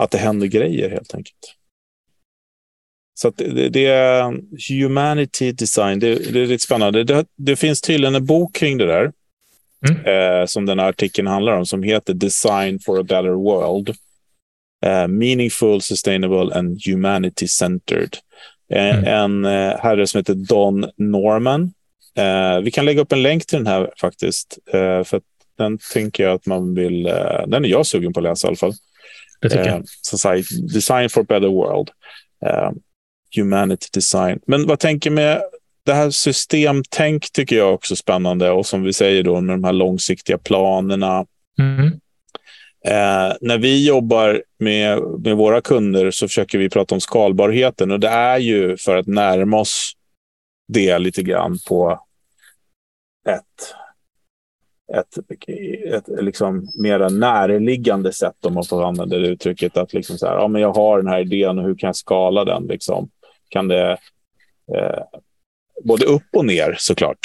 att 0.00 0.10
det 0.10 0.18
händer 0.18 0.46
grejer 0.46 0.90
helt 0.90 1.14
enkelt. 1.14 1.54
Så 3.14 3.30
det, 3.30 3.68
det, 3.68 3.86
är 3.86 4.34
humanity 4.68 5.52
design. 5.52 5.98
Det, 5.98 6.32
det, 6.32 6.40
är 6.40 6.46
lite 6.46 6.64
spännande. 6.64 7.04
Det, 7.04 7.26
det, 7.36 7.56
finns 7.56 7.80
tydligen 7.80 8.14
en 8.14 8.26
bok 8.26 8.54
kring 8.54 8.78
det 8.78 8.86
där 8.86 9.12
mm. 9.88 10.04
eh, 10.04 10.46
som 10.46 10.66
den 10.66 10.78
här 10.78 10.88
artikeln 10.88 11.26
handlar 11.26 11.52
om, 11.52 11.66
som 11.66 11.82
heter 11.82 12.14
Design 12.14 12.78
for 12.80 13.00
a 13.00 13.02
better 13.02 13.30
world. 13.30 13.96
Eh, 14.86 15.06
meaningful, 15.06 15.80
sustainable 15.80 16.58
and 16.58 16.80
humanity-centered. 16.86 18.18
Eh, 18.72 18.98
mm. 18.98 19.04
En 19.04 19.44
eh, 19.44 19.78
herre 19.78 20.06
som 20.06 20.18
heter 20.18 20.34
Don 20.34 20.90
Norman. 20.96 21.72
Eh, 22.16 22.60
vi 22.60 22.70
kan 22.70 22.84
lägga 22.84 23.00
upp 23.00 23.12
en 23.12 23.22
länk 23.22 23.46
till 23.46 23.58
den 23.58 23.66
här 23.66 23.90
faktiskt. 24.00 24.58
för 25.04 25.20
den 25.58 25.78
tänker 25.92 26.24
jag 26.24 26.32
att 26.32 26.46
man 26.46 26.74
vill... 26.74 27.02
den 27.46 27.64
är 27.64 27.68
jag 27.68 27.86
sugen 27.86 28.12
på 28.12 28.20
att 28.20 28.24
läsa 28.24 28.46
i 28.46 28.48
alla 28.48 28.56
fall. 28.56 28.72
Det 29.40 29.48
tycker 29.48 29.66
jag. 29.66 29.84
Society, 30.02 30.54
Design 30.74 31.10
for 31.10 31.20
a 31.20 31.24
better 31.28 31.48
world. 31.48 31.90
humanity 33.36 33.86
design. 33.92 34.40
Men 34.46 34.66
vad 34.66 34.78
tänker 34.78 35.10
med 35.10 35.42
det 35.84 35.94
här 35.94 36.10
systemtänk 36.10 37.32
tycker 37.32 37.56
jag 37.56 37.74
också 37.74 37.94
är 37.94 37.96
spännande 37.96 38.50
och 38.50 38.66
som 38.66 38.82
vi 38.82 38.92
säger 38.92 39.22
då 39.22 39.40
med 39.40 39.54
de 39.54 39.64
här 39.64 39.72
långsiktiga 39.72 40.38
planerna. 40.38 41.26
Mm. 41.58 42.00
Eh, 42.90 43.36
när 43.40 43.58
vi 43.58 43.86
jobbar 43.86 44.42
med, 44.58 45.02
med 45.24 45.36
våra 45.36 45.60
kunder 45.60 46.10
så 46.10 46.28
försöker 46.28 46.58
vi 46.58 46.70
prata 46.70 46.94
om 46.94 47.00
skalbarheten 47.00 47.90
och 47.90 48.00
det 48.00 48.08
är 48.08 48.38
ju 48.38 48.76
för 48.76 48.96
att 48.96 49.06
närma 49.06 49.60
oss 49.60 49.92
det 50.68 50.98
lite 50.98 51.22
grann 51.22 51.58
på 51.68 52.00
ett, 53.28 53.74
ett, 54.94 55.18
ett, 55.18 56.08
ett 56.08 56.24
liksom 56.24 56.68
mera 56.82 57.08
närliggande 57.08 58.12
sätt 58.12 58.44
om 58.46 58.54
man 58.54 58.64
får 58.64 58.88
använda 58.88 59.18
det 59.18 59.28
uttrycket. 59.28 59.76
Att 59.76 59.92
liksom 59.92 60.18
så 60.18 60.26
här, 60.26 60.34
ja, 60.34 60.48
men 60.48 60.62
jag 60.62 60.72
har 60.72 60.98
den 60.98 61.12
här 61.12 61.20
idén 61.20 61.58
och 61.58 61.64
hur 61.64 61.74
kan 61.74 61.88
jag 61.88 61.96
skala 61.96 62.44
den? 62.44 62.66
Liksom? 62.66 63.10
Kan 63.48 63.68
det 63.68 63.98
eh, 64.76 65.02
både 65.84 66.06
upp 66.06 66.26
och 66.32 66.44
ner 66.44 66.76
såklart. 66.78 67.18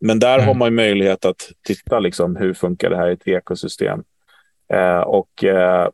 Men 0.00 0.18
där 0.18 0.34
mm. 0.34 0.46
har 0.46 0.54
man 0.54 0.74
möjlighet 0.74 1.24
att 1.24 1.50
titta 1.66 1.98
liksom, 1.98 2.36
hur 2.36 2.54
funkar 2.54 2.90
det 2.90 2.96
här 2.96 3.10
i 3.10 3.12
ett 3.12 3.28
ekosystem. 3.28 4.02
Eh, 4.72 5.00
och 5.00 5.44
eh, 5.44 5.88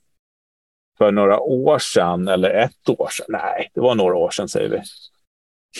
för 0.98 1.12
några 1.12 1.40
år 1.40 1.78
sedan, 1.78 2.28
eller 2.28 2.50
ett 2.50 2.88
år 2.88 3.08
sedan, 3.10 3.26
nej, 3.28 3.70
det 3.74 3.80
var 3.80 3.94
några 3.94 4.16
år 4.16 4.30
sedan 4.30 4.48
säger 4.48 4.68
vi. 4.68 4.82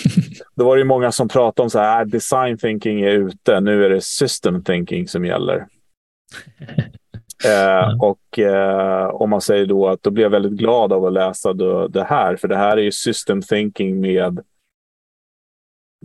Då 0.54 0.64
var 0.64 0.76
det 0.76 0.84
många 0.84 1.12
som 1.12 1.28
pratade 1.28 1.64
om 1.64 1.70
så 1.70 1.78
här, 1.78 2.00
äh, 2.00 2.06
design 2.06 2.58
thinking 2.58 3.00
är 3.00 3.10
ute, 3.10 3.60
nu 3.60 3.84
är 3.84 3.90
det 3.90 4.00
system 4.00 4.64
thinking 4.64 5.08
som 5.08 5.24
gäller. 5.24 5.66
Eh. 7.44 8.00
Och 8.00 8.38
eh, 8.38 9.06
om 9.06 9.30
man 9.30 9.40
säger 9.40 9.66
då 9.66 9.88
att 9.88 10.02
då 10.02 10.10
blir 10.10 10.24
jag 10.24 10.30
väldigt 10.30 10.52
glad 10.52 10.92
av 10.92 11.04
att 11.04 11.12
läsa 11.12 11.52
då, 11.52 11.88
det 11.88 12.04
här, 12.04 12.36
för 12.36 12.48
det 12.48 12.56
här 12.56 12.76
är 12.76 12.82
ju 12.82 12.92
system 12.92 13.42
thinking 13.42 14.00
med 14.00 14.40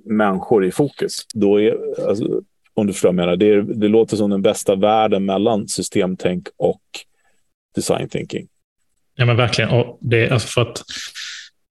människor 0.04 0.66
i 0.66 0.72
fokus. 0.72 1.26
Då 1.34 1.62
är, 1.62 1.78
alltså, 2.08 2.42
om 2.74 2.88
du 2.88 2.94
förstår 2.94 3.10
vad 3.10 3.13
jag 3.13 3.25
menar. 3.25 3.36
Det, 3.36 3.50
är, 3.50 3.62
det 3.62 3.88
låter 3.88 4.18
som 4.18 4.30
den 4.30 4.42
bästa 4.42 4.75
världen 4.75 5.25
mellan 5.25 5.68
systemtänk 5.68 6.48
och 6.58 6.82
design 7.75 8.10
thinking. 8.10 8.48
Ja, 9.16 9.25
men 9.25 9.38
verkligen. 9.38 9.70
Och 9.70 9.98
det 10.01 10.30
alltså 10.30 10.48
för 10.48 10.62
att 10.62 10.84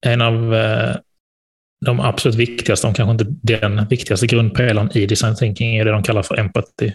en 0.06 0.20
av 0.20 0.54
eh, 0.54 0.96
de 1.86 2.00
absolut 2.00 2.36
viktigaste, 2.36 2.86
om 2.86 2.94
kanske 2.94 3.12
inte 3.12 3.26
den 3.54 3.86
viktigaste 3.90 4.26
grundpelaren 4.26 4.96
i 4.96 5.06
design 5.06 5.36
thinking 5.36 5.76
är 5.76 5.84
det 5.84 5.90
de 5.90 6.02
kallar 6.02 6.22
för 6.22 6.38
empathy. 6.38 6.92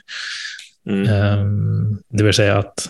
Mm. 0.90 1.40
Um, 1.40 2.02
det 2.10 2.24
vill 2.24 2.34
säga 2.34 2.58
att 2.58 2.90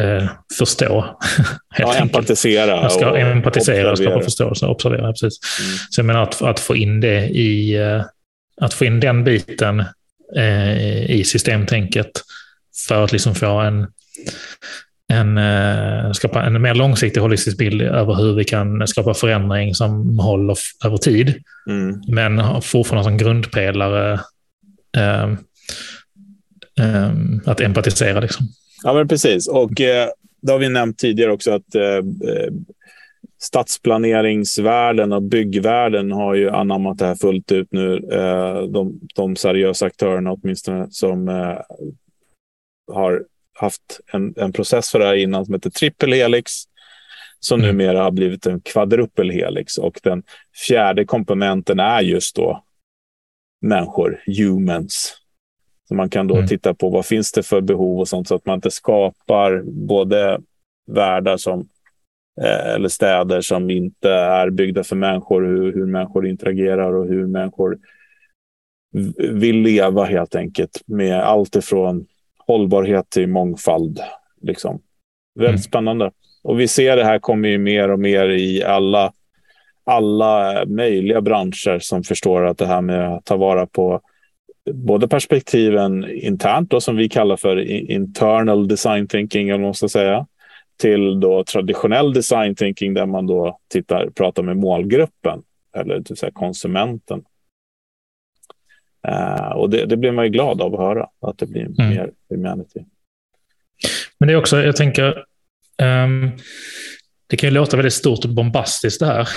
eh, 0.00 0.30
förstå. 0.58 1.18
Ja, 1.78 1.94
empatisera. 1.94 2.70
Jag 2.70 2.92
ska 2.92 3.16
empatisera, 3.16 3.96
skapa 3.96 4.20
förståelse, 4.20 4.66
observera. 4.66 5.12
Precis. 5.12 5.38
Mm. 5.60 5.76
Så 5.90 6.00
jag 6.00 6.06
menar 6.06 6.22
att, 6.22 6.42
att 6.42 6.60
få 6.60 6.76
in 6.76 7.00
det 7.00 7.28
i, 7.28 7.76
eh, 7.76 8.04
att 8.60 8.74
få 8.74 8.84
in 8.84 9.00
den 9.00 9.24
biten 9.24 9.84
eh, 10.36 11.10
i 11.10 11.24
systemtänket 11.24 12.10
för 12.88 13.04
att 13.04 13.12
liksom 13.12 13.34
få 13.34 13.60
en, 13.60 13.86
en, 15.12 15.38
eh, 15.38 16.12
skapa 16.12 16.42
en 16.42 16.62
mer 16.62 16.74
långsiktig 16.74 17.20
holistisk 17.20 17.58
bild 17.58 17.82
över 17.82 18.14
hur 18.14 18.34
vi 18.34 18.44
kan 18.44 18.88
skapa 18.88 19.14
förändring 19.14 19.74
som 19.74 20.18
håller 20.18 20.56
över 20.84 20.96
tid. 20.96 21.34
Mm. 21.68 22.02
Men 22.08 22.62
fortfarande 22.62 23.04
som 23.04 23.18
grundpelare 23.18 24.20
eh, 24.96 25.32
att 27.44 27.60
empatisera. 27.60 28.20
Liksom. 28.20 28.46
Ja, 28.82 28.92
men 28.92 29.08
precis. 29.08 29.48
Och 29.48 29.80
eh, 29.80 30.08
det 30.42 30.52
har 30.52 30.58
vi 30.58 30.68
nämnt 30.68 30.98
tidigare 30.98 31.32
också 31.32 31.52
att 31.52 31.74
eh, 31.74 31.82
eh 31.82 32.50
stadsplaneringsvärlden 33.44 35.12
och 35.12 35.22
byggvärlden 35.22 36.12
har 36.12 36.34
ju 36.34 36.50
anammat 36.50 36.98
det 36.98 37.06
här 37.06 37.14
fullt 37.14 37.52
ut 37.52 37.68
nu. 37.72 37.96
Eh, 38.12 38.62
de, 38.62 39.00
de 39.14 39.36
seriösa 39.36 39.86
aktörerna 39.86 40.32
åtminstone 40.32 40.86
som 40.90 41.28
eh, 41.28 41.58
har 42.92 43.24
haft 43.54 44.00
en, 44.12 44.34
en 44.36 44.52
process 44.52 44.90
för 44.90 44.98
det 44.98 45.04
här 45.04 45.14
innan 45.14 45.44
som 45.44 45.54
heter 45.54 45.70
triple 45.70 46.16
helix 46.16 46.52
som 47.40 47.60
mm. 47.60 47.76
numera 47.76 48.02
har 48.02 48.10
blivit 48.10 48.46
en 48.46 48.60
kvadrupelhelix 48.60 49.78
och 49.78 50.00
den 50.02 50.22
fjärde 50.68 51.04
komponenten 51.04 51.80
är 51.80 52.00
just 52.00 52.36
då 52.36 52.64
människor, 53.60 54.22
humans. 54.26 55.16
Så 55.88 55.94
man 55.94 56.10
kan 56.10 56.26
då 56.26 56.36
mm. 56.36 56.48
titta 56.48 56.74
på 56.74 56.90
vad 56.90 57.06
finns 57.06 57.32
det 57.32 57.42
för 57.42 57.60
behov 57.60 58.00
och 58.00 58.08
sånt 58.08 58.28
så 58.28 58.34
att 58.34 58.46
man 58.46 58.54
inte 58.54 58.70
skapar 58.70 59.62
både 59.66 60.40
världar 60.86 61.36
som 61.36 61.68
eller 62.42 62.88
städer 62.88 63.40
som 63.40 63.70
inte 63.70 64.10
är 64.10 64.50
byggda 64.50 64.84
för 64.84 64.96
människor, 64.96 65.42
hur, 65.42 65.72
hur 65.72 65.86
människor 65.86 66.26
interagerar 66.26 66.92
och 66.92 67.06
hur 67.06 67.26
människor 67.26 67.78
vill 69.18 69.56
leva 69.56 70.04
helt 70.04 70.34
enkelt 70.34 70.82
med 70.86 71.20
allt 71.20 71.56
ifrån 71.56 72.06
hållbarhet 72.46 73.10
till 73.10 73.28
mångfald. 73.28 74.00
Liksom. 74.40 74.80
Väldigt 75.34 75.50
mm. 75.50 75.58
spännande. 75.58 76.10
Och 76.42 76.60
vi 76.60 76.68
ser 76.68 76.96
det 76.96 77.04
här 77.04 77.18
kommer 77.18 77.48
ju 77.48 77.58
mer 77.58 77.90
och 77.90 78.00
mer 78.00 78.28
i 78.28 78.64
alla, 78.64 79.12
alla 79.84 80.64
möjliga 80.66 81.20
branscher 81.20 81.78
som 81.78 82.02
förstår 82.02 82.46
att 82.46 82.58
det 82.58 82.66
här 82.66 82.80
med 82.80 83.14
att 83.14 83.24
ta 83.24 83.36
vara 83.36 83.66
på 83.66 84.00
både 84.72 85.08
perspektiven 85.08 86.10
internt, 86.10 86.70
då, 86.70 86.80
som 86.80 86.96
vi 86.96 87.08
kallar 87.08 87.36
för 87.36 87.56
internal 87.90 88.68
design 88.68 89.08
thinking, 89.08 89.48
eller 89.48 89.60
måste 89.60 89.88
säga, 89.88 90.26
till 90.76 91.20
då 91.20 91.44
traditionell 91.44 92.12
design 92.12 92.54
thinking 92.54 92.94
där 92.94 93.06
man 93.06 93.26
då 93.26 93.58
tittar, 93.68 94.10
pratar 94.10 94.42
med 94.42 94.56
målgruppen 94.56 95.42
eller 95.76 96.00
till 96.00 96.16
säga, 96.16 96.32
konsumenten. 96.32 97.24
Uh, 99.08 99.52
och 99.52 99.70
det, 99.70 99.86
det 99.86 99.96
blir 99.96 100.12
man 100.12 100.24
ju 100.24 100.30
glad 100.30 100.62
av 100.62 100.74
att 100.74 100.80
höra, 100.80 101.06
att 101.20 101.38
det 101.38 101.46
blir 101.46 101.62
mm. 101.62 101.90
mer 101.90 102.10
humanity. 102.28 102.84
Men 104.18 104.26
det 104.26 104.32
är 104.32 104.38
också, 104.38 104.62
jag 104.62 104.76
tänker, 104.76 105.24
um, 105.82 106.30
det 107.26 107.36
kan 107.36 107.48
ju 107.48 107.54
låta 107.54 107.76
väldigt 107.76 107.92
stort 107.92 108.24
och 108.24 108.30
bombastiskt 108.30 109.00
det 109.00 109.06
här. 109.06 109.28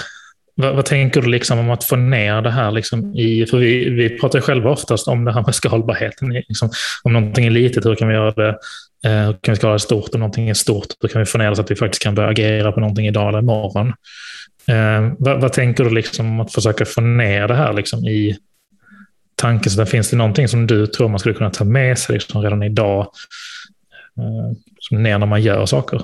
Vad, 0.56 0.76
vad, 0.76 0.86
tänker 0.86 1.22
du 1.22 1.30
liksom 1.30 1.60
om 1.60 1.70
att 1.70 1.84
få 1.84 1.96
ner 1.96 2.42
det 2.42 2.52
här? 2.52 2.72
Liksom 2.72 3.16
i, 3.16 3.46
för 3.46 3.58
vi, 3.58 3.90
vi 3.90 4.20
pratar 4.20 4.42
själva 4.42 4.72
oftast 4.72 5.08
om 5.08 5.26
det 5.26 5.34
här 5.34 5.44
med 5.46 5.56
skalbarheten. 5.56 6.30
Liksom, 6.30 6.70
om 7.04 7.14
någonting 7.14 7.46
är 7.46 7.50
litet, 7.50 7.86
hur 7.86 7.96
kan 7.96 8.08
vi 8.08 8.14
göra 8.14 8.32
det? 8.32 8.58
Eh, 9.06 9.36
kan 9.42 9.52
vi 9.52 9.56
skala 9.56 9.80
stort? 9.80 10.14
Om 10.14 10.20
någonting 10.20 10.50
är 10.50 10.54
stort, 10.54 10.88
hur 11.02 11.10
kan 11.10 11.20
vi 11.20 11.26
få 11.26 11.38
ner 11.38 11.50
det 11.50 11.56
så 11.56 11.62
att 11.62 11.72
vi 11.72 11.76
faktiskt 11.76 12.04
kan 12.04 12.16
börja 12.16 12.30
agera 12.30 12.72
på 12.72 12.80
någonting 12.80 13.08
idag 13.08 13.30
eller 13.30 13.40
imorgon? 13.40 13.94
Eh, 14.68 15.14
vad, 15.20 15.42
vad, 15.42 15.54
tänker 15.54 15.84
du 15.84 15.90
liksom 15.90 16.28
om 16.28 16.40
att 16.40 16.54
försöka 16.54 16.86
få 16.86 17.02
ner 17.02 17.48
det 17.48 17.56
här 17.56 17.74
liksom 17.74 18.00
i 18.00 18.38
tanken? 19.36 19.72
Så 19.72 19.78
där 19.78 19.86
finns 19.86 20.10
det 20.10 20.18
någonting 20.18 20.48
som 20.48 20.68
du 20.68 20.88
tror 20.88 21.10
man 21.10 21.20
skulle 21.20 21.36
kunna 21.36 21.50
ta 21.50 21.64
med 21.64 21.98
sig 21.98 22.14
liksom 22.14 22.42
redan 22.42 22.64
idag? 22.64 23.02
Eh, 24.18 24.58
som 24.80 25.04
ner 25.04 25.18
när 25.18 25.28
man 25.28 25.42
gör 25.42 25.66
saker? 25.66 26.02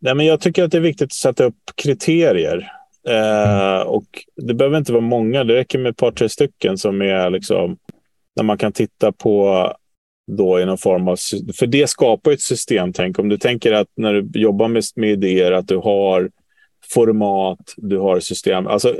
Nej, 0.00 0.14
men 0.14 0.26
jag 0.26 0.40
tycker 0.40 0.64
att 0.64 0.70
det 0.70 0.78
är 0.78 0.82
viktigt 0.82 1.06
att 1.06 1.12
sätta 1.12 1.44
upp 1.44 1.56
kriterier. 1.74 2.72
Mm. 3.08 3.86
och 3.86 4.04
Det 4.36 4.54
behöver 4.54 4.78
inte 4.78 4.92
vara 4.92 5.02
många, 5.02 5.44
det 5.44 5.54
räcker 5.54 5.78
med 5.78 5.90
ett 5.90 5.96
par, 5.96 6.12
tre 6.12 6.28
stycken 6.28 6.78
som 6.78 7.02
är 7.02 7.30
liksom, 7.30 7.76
när 8.36 8.44
man 8.44 8.58
kan 8.58 8.72
titta 8.72 9.12
på 9.12 9.72
då 10.28 10.60
i 10.60 10.66
någon 10.66 10.78
form 10.78 11.08
av... 11.08 11.16
För 11.54 11.66
det 11.66 11.90
skapar 11.90 12.32
ett 12.32 12.40
systemtänk. 12.40 13.18
Om 13.18 13.28
du 13.28 13.36
tänker 13.38 13.72
att 13.72 13.88
när 13.96 14.14
du 14.14 14.40
jobbar 14.40 14.68
med, 14.68 14.82
med 14.96 15.10
idéer 15.10 15.52
att 15.52 15.68
du 15.68 15.76
har 15.76 16.30
format, 16.94 17.74
du 17.76 17.98
har 17.98 18.20
system. 18.20 18.66
Alltså, 18.66 18.96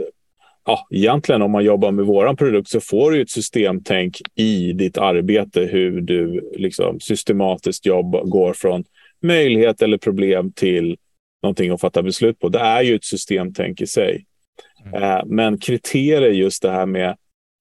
ja, 0.67 0.87
egentligen 0.91 1.43
om 1.43 1.51
man 1.51 1.65
jobbar 1.65 1.91
med 1.91 2.05
våran 2.05 2.37
produkt 2.37 2.69
så 2.69 2.81
får 2.81 3.11
du 3.11 3.23
ett 3.23 3.31
systemtänk 3.31 4.21
i 4.35 4.73
ditt 4.73 4.99
arbete 4.99 5.61
hur 5.61 6.01
du 6.01 6.51
liksom 6.57 7.01
systematiskt 7.01 7.87
jobbar, 7.87 8.25
går 8.25 8.53
från 8.53 8.85
möjlighet 9.23 9.83
eller 9.83 9.99
problem 9.99 10.53
till 10.53 10.97
någonting 11.43 11.71
att 11.71 11.81
fatta 11.81 12.03
beslut 12.03 12.39
på. 12.39 12.49
Det 12.49 12.59
är 12.59 12.83
ju 12.83 12.95
ett 12.95 13.05
systemtänk 13.05 13.81
i 13.81 13.87
sig. 13.87 14.25
Mm. 14.85 15.03
Eh, 15.03 15.23
men 15.27 15.59
kriterier 15.59 16.31
just 16.31 16.63
det 16.63 16.71
här 16.71 16.87
med 16.87 17.17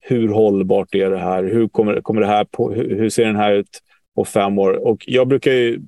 hur 0.09 0.27
hållbart 0.27 0.95
är 0.95 1.09
det 1.09 1.17
här? 1.17 1.43
Hur, 1.43 1.67
kommer, 1.67 2.01
kommer 2.01 2.21
det 2.21 2.27
här 2.27 2.45
på, 2.45 2.71
hur, 2.73 2.95
hur 2.97 3.09
ser 3.09 3.25
den 3.25 3.35
här 3.35 3.53
ut 3.53 3.79
på 4.15 4.25
fem 4.25 4.59
år? 4.59 4.87
Och 4.87 5.03
jag 5.07 5.27
brukar 5.27 5.51
ju 5.51 5.81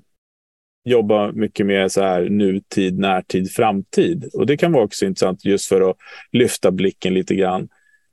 jobba 0.85 1.31
mycket 1.31 1.65
med 1.65 1.91
så 1.91 2.01
här 2.01 2.29
nutid, 2.29 2.99
närtid, 2.99 3.51
framtid. 3.51 4.29
Och 4.33 4.45
det 4.45 4.57
kan 4.57 4.71
vara 4.71 4.83
också 4.83 5.05
intressant 5.05 5.45
just 5.45 5.65
för 5.65 5.89
att 5.89 5.97
lyfta 6.31 6.71
blicken 6.71 7.13
lite 7.13 7.35
grann. 7.35 7.69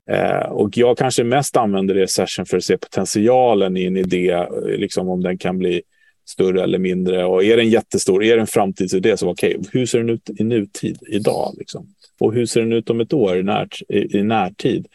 Eh, 0.09 0.49
och 0.49 0.77
jag 0.77 0.97
kanske 0.97 1.23
mest 1.23 1.57
använder 1.57 1.95
det 1.95 2.03
i 2.03 2.07
session 2.07 2.45
för 2.45 2.57
att 2.57 2.63
se 2.63 2.77
potentialen 2.77 3.77
i 3.77 3.85
en 3.85 3.97
idé, 3.97 4.45
liksom 4.65 5.09
om 5.09 5.23
den 5.23 5.37
kan 5.37 5.57
bli 5.57 5.81
större 6.25 6.63
eller 6.63 6.79
mindre. 6.79 7.25
Och 7.25 7.43
är 7.43 7.57
den 7.57 7.69
jättestor, 7.69 8.23
är 8.23 8.35
det 8.35 8.41
en 8.41 8.47
framtidsidé 8.47 9.17
så 9.17 9.29
okej, 9.29 9.57
okay, 9.57 9.69
hur 9.79 9.85
ser 9.85 9.97
den 9.97 10.09
ut 10.09 10.29
i 10.39 10.43
nutid 10.43 10.97
idag? 11.07 11.55
Liksom? 11.57 11.87
Och 12.19 12.33
hur 12.33 12.45
ser 12.45 12.61
den 12.61 12.73
ut 12.73 12.89
om 12.89 13.01
ett 13.01 13.13
år 13.13 13.37
i, 13.37 13.43
när, 13.43 13.67
i, 13.89 14.17
i 14.17 14.23
närtid? 14.23 14.87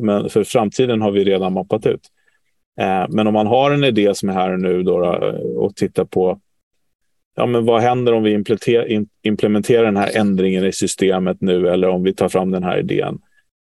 Men 0.00 0.30
för 0.30 0.44
framtiden 0.44 1.00
har 1.00 1.10
vi 1.10 1.24
redan 1.24 1.52
mappat 1.52 1.86
ut. 1.86 2.00
Eh, 2.80 3.06
men 3.08 3.26
om 3.26 3.34
man 3.34 3.46
har 3.46 3.70
en 3.70 3.84
idé 3.84 4.14
som 4.14 4.28
är 4.28 4.32
här 4.32 4.52
och 4.52 4.60
nu 4.60 4.82
då, 4.82 5.04
eh, 5.04 5.34
och 5.56 5.76
tittar 5.76 6.04
på 6.04 6.40
ja, 7.36 7.46
men 7.46 7.64
vad 7.64 7.80
händer 7.80 8.12
om 8.12 8.22
vi 8.22 8.44
implementerar 9.22 9.84
den 9.84 9.96
här 9.96 10.16
ändringen 10.16 10.64
i 10.64 10.72
systemet 10.72 11.40
nu 11.40 11.68
eller 11.68 11.88
om 11.88 12.02
vi 12.02 12.14
tar 12.14 12.28
fram 12.28 12.50
den 12.50 12.62
här 12.62 12.78
idén? 12.78 13.18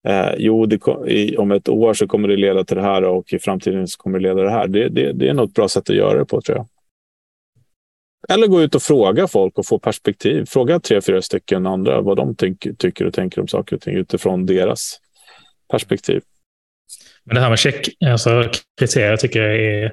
Eh, 0.09 0.35
jo, 0.39 0.67
det, 0.67 0.81
i, 1.07 1.37
om 1.37 1.53
ett 1.53 1.69
år 1.69 1.95
så 1.95 2.07
kommer 2.07 2.29
det 2.29 2.37
leda 2.37 2.65
till 2.65 2.77
det 2.77 2.83
här 2.83 3.05
och 3.05 3.33
i 3.33 3.39
framtiden 3.39 3.89
så 3.89 3.99
kommer 3.99 4.19
det 4.19 4.23
leda 4.23 4.35
till 4.35 4.45
det 4.45 4.51
här. 4.51 4.69
Det, 4.69 4.89
det, 4.89 5.13
det 5.13 5.29
är 5.29 5.35
nog 5.35 5.49
ett 5.49 5.55
bra 5.55 5.69
sätt 5.69 5.91
att 5.91 5.97
göra 5.97 6.19
det 6.19 6.25
på 6.25 6.41
tror 6.41 6.59
jag. 6.59 6.67
Eller 8.29 8.47
gå 8.47 8.63
ut 8.63 8.75
och 8.75 8.83
fråga 8.83 9.27
folk 9.27 9.59
och 9.59 9.67
få 9.67 9.79
perspektiv. 9.79 10.45
Fråga 10.45 10.81
tre, 10.81 11.01
fyra 11.01 11.23
stycken 11.23 11.67
andra 11.67 12.01
vad 12.01 12.17
de 12.17 12.35
tycker, 12.35 12.73
tycker 12.73 13.07
och 13.07 13.15
tänker 13.15 13.41
om 13.41 13.49
saker 13.49 13.77
och 13.77 13.83
ting 13.83 13.95
utifrån 13.95 14.47
deras 14.47 15.01
perspektiv. 15.71 16.23
Men 17.25 17.35
det 17.35 17.41
här 17.41 17.49
med 17.49 17.59
check, 17.59 17.89
alltså 18.07 18.51
kriterier 18.79 19.17
tycker 19.17 19.43
jag 19.43 19.57
är 19.57 19.93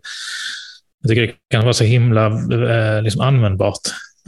jag 1.01 1.10
tycker 1.10 1.22
det 1.22 1.34
kan 1.50 1.63
vara 1.63 1.74
så 1.74 1.84
himla 1.84 2.25
eh, 2.27 3.01
liksom 3.01 3.22
användbart 3.22 3.80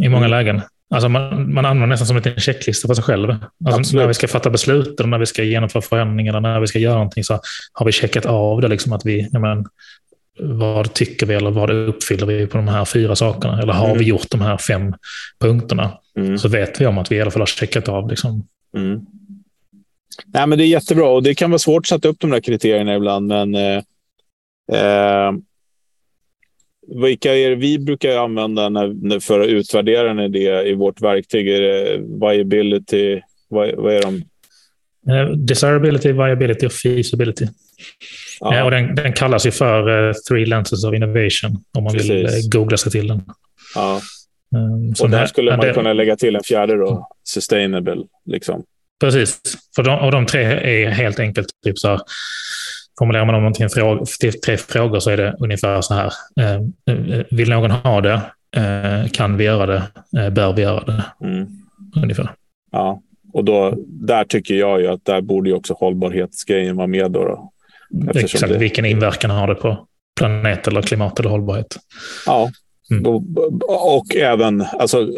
i 0.01 0.09
många 0.09 0.25
mm. 0.25 0.31
lägen. 0.31 0.61
Alltså 0.89 1.09
man, 1.09 1.53
man 1.53 1.65
använder 1.65 1.87
nästan 1.87 2.07
som 2.07 2.17
en 2.17 2.39
checklista 2.39 2.87
för 2.87 2.95
sig 2.95 3.03
själv. 3.03 3.35
Alltså 3.65 3.97
när 3.97 4.07
vi 4.07 4.13
ska 4.13 4.27
fatta 4.27 4.49
beslut, 4.49 4.99
eller 4.99 5.09
när 5.09 5.17
vi 5.17 5.25
ska 5.25 5.43
genomföra 5.43 5.81
förändringar, 5.81 6.33
eller 6.33 6.41
när 6.41 6.59
vi 6.59 6.67
ska 6.67 6.79
göra 6.79 6.93
någonting 6.93 7.23
så 7.23 7.39
har 7.73 7.85
vi 7.85 7.91
checkat 7.91 8.25
av 8.25 8.61
det. 8.61 8.67
Liksom 8.67 8.93
att 8.93 9.05
vi, 9.05 9.29
men, 9.31 9.65
vad 10.39 10.93
tycker 10.93 11.25
vi 11.25 11.33
eller 11.33 11.51
vad 11.51 11.69
uppfyller 11.69 12.25
vi 12.25 12.47
på 12.47 12.57
de 12.57 12.67
här 12.67 12.85
fyra 12.85 13.15
sakerna? 13.15 13.61
Eller 13.61 13.73
har 13.73 13.87
mm. 13.87 13.97
vi 13.97 14.05
gjort 14.05 14.31
de 14.31 14.41
här 14.41 14.57
fem 14.57 14.93
punkterna? 15.39 15.91
Mm. 16.17 16.37
Så 16.37 16.47
vet 16.47 16.81
vi 16.81 16.85
om 16.85 16.97
att 16.97 17.11
vi 17.11 17.15
i 17.15 17.21
alla 17.21 17.31
fall 17.31 17.41
har 17.41 17.47
checkat 17.47 17.89
av. 17.89 18.09
Liksom. 18.09 18.47
Mm. 18.77 19.05
Nej, 20.25 20.47
men 20.47 20.57
det 20.57 20.63
är 20.63 20.67
jättebra 20.67 21.09
och 21.09 21.23
det 21.23 21.35
kan 21.35 21.51
vara 21.51 21.59
svårt 21.59 21.83
att 21.83 21.87
sätta 21.87 22.07
upp 22.07 22.19
de 22.19 22.29
där 22.29 22.39
kriterierna 22.39 22.95
ibland. 22.95 23.27
Men 23.27 23.55
eh, 23.55 23.81
eh, 24.71 25.31
vilka 26.87 27.35
är 27.35 27.49
det 27.49 27.55
vi 27.55 27.79
brukar 27.79 28.17
använda 28.17 28.69
när, 28.69 29.19
för 29.19 29.39
att 29.39 29.47
utvärdera 29.47 30.11
en 30.11 30.19
idé 30.19 30.69
i 30.69 30.73
vårt 30.73 31.01
verktyg? 31.01 31.49
Är 31.49 31.61
det 31.61 31.97
viability? 31.97 33.21
Vad, 33.47 33.75
vad 33.75 33.93
är 33.93 34.01
de? 34.01 34.23
Uh, 35.11 35.31
desirability, 35.31 36.11
viability 36.11 36.65
och 36.65 36.71
feasibility. 36.71 37.47
Ja. 38.39 38.59
Uh, 38.59 38.65
och 38.65 38.71
den, 38.71 38.95
den, 38.95 39.13
kallas 39.13 39.45
ju 39.45 39.51
för 39.51 40.13
Three 40.29 40.45
Lenses 40.45 40.83
of 40.83 40.93
Innovation 40.93 41.63
om 41.77 41.83
man 41.83 41.93
Precis. 41.93 42.09
vill 42.09 42.49
googla 42.51 42.77
sig 42.77 42.91
till 42.91 43.07
den. 43.07 43.21
Ja. 43.75 44.01
Um, 44.55 44.93
och 45.01 45.09
där 45.09 45.25
skulle 45.25 45.57
man 45.57 45.73
kunna 45.73 45.93
lägga 45.93 46.15
till 46.15 46.35
en 46.35 46.43
fjärde 46.43 46.77
då, 46.77 47.09
sustainable. 47.23 48.03
Liksom. 48.25 48.63
Precis, 48.99 49.41
för 49.75 49.83
de, 49.83 49.99
och 49.99 50.11
de 50.11 50.25
tre 50.25 50.43
är 50.43 50.89
helt 50.89 51.19
enkelt 51.19 51.47
typ 51.65 51.79
så 51.79 51.87
här, 51.87 51.99
formulerar 52.99 53.25
man 53.25 53.45
om 53.45 53.53
till, 53.53 53.69
fråga, 53.69 54.05
till 54.19 54.41
tre 54.41 54.57
frågor 54.57 54.99
så 54.99 55.09
är 55.09 55.17
det 55.17 55.35
ungefär 55.39 55.81
så 55.81 55.93
här. 55.93 56.13
Eh, 56.39 56.61
vill 57.31 57.49
någon 57.49 57.71
ha 57.71 58.01
det? 58.01 58.21
Eh, 58.55 59.09
kan 59.11 59.37
vi 59.37 59.43
göra 59.43 59.65
det? 59.65 59.83
Eh, 60.21 60.29
bör 60.29 60.53
vi 60.53 60.61
göra 60.61 60.83
det? 60.85 61.03
Mm. 61.27 61.47
Ungefär. 61.95 62.31
Ja, 62.71 63.01
och 63.33 63.43
då, 63.43 63.73
där 63.87 64.23
tycker 64.23 64.55
jag 64.55 64.81
ju 64.81 64.87
att 64.87 65.05
där 65.05 65.21
borde 65.21 65.49
ju 65.49 65.55
också 65.55 65.73
hållbarhetsgrejen 65.73 66.75
vara 66.75 66.87
med. 66.87 67.11
Då, 67.11 67.51
då 67.89 68.19
Exakt, 68.19 68.53
det... 68.53 68.57
vilken 68.57 68.85
inverkan 68.85 69.31
har 69.31 69.47
det 69.47 69.55
på 69.55 69.87
planet 70.19 70.67
eller 70.67 70.81
klimat 70.81 71.19
eller 71.19 71.29
hållbarhet? 71.29 71.77
Ja, 72.25 72.51
Mm. 72.91 73.05
Och, 73.05 73.23
och, 73.97 74.15
även 74.15 74.61
alltså, 74.61 75.09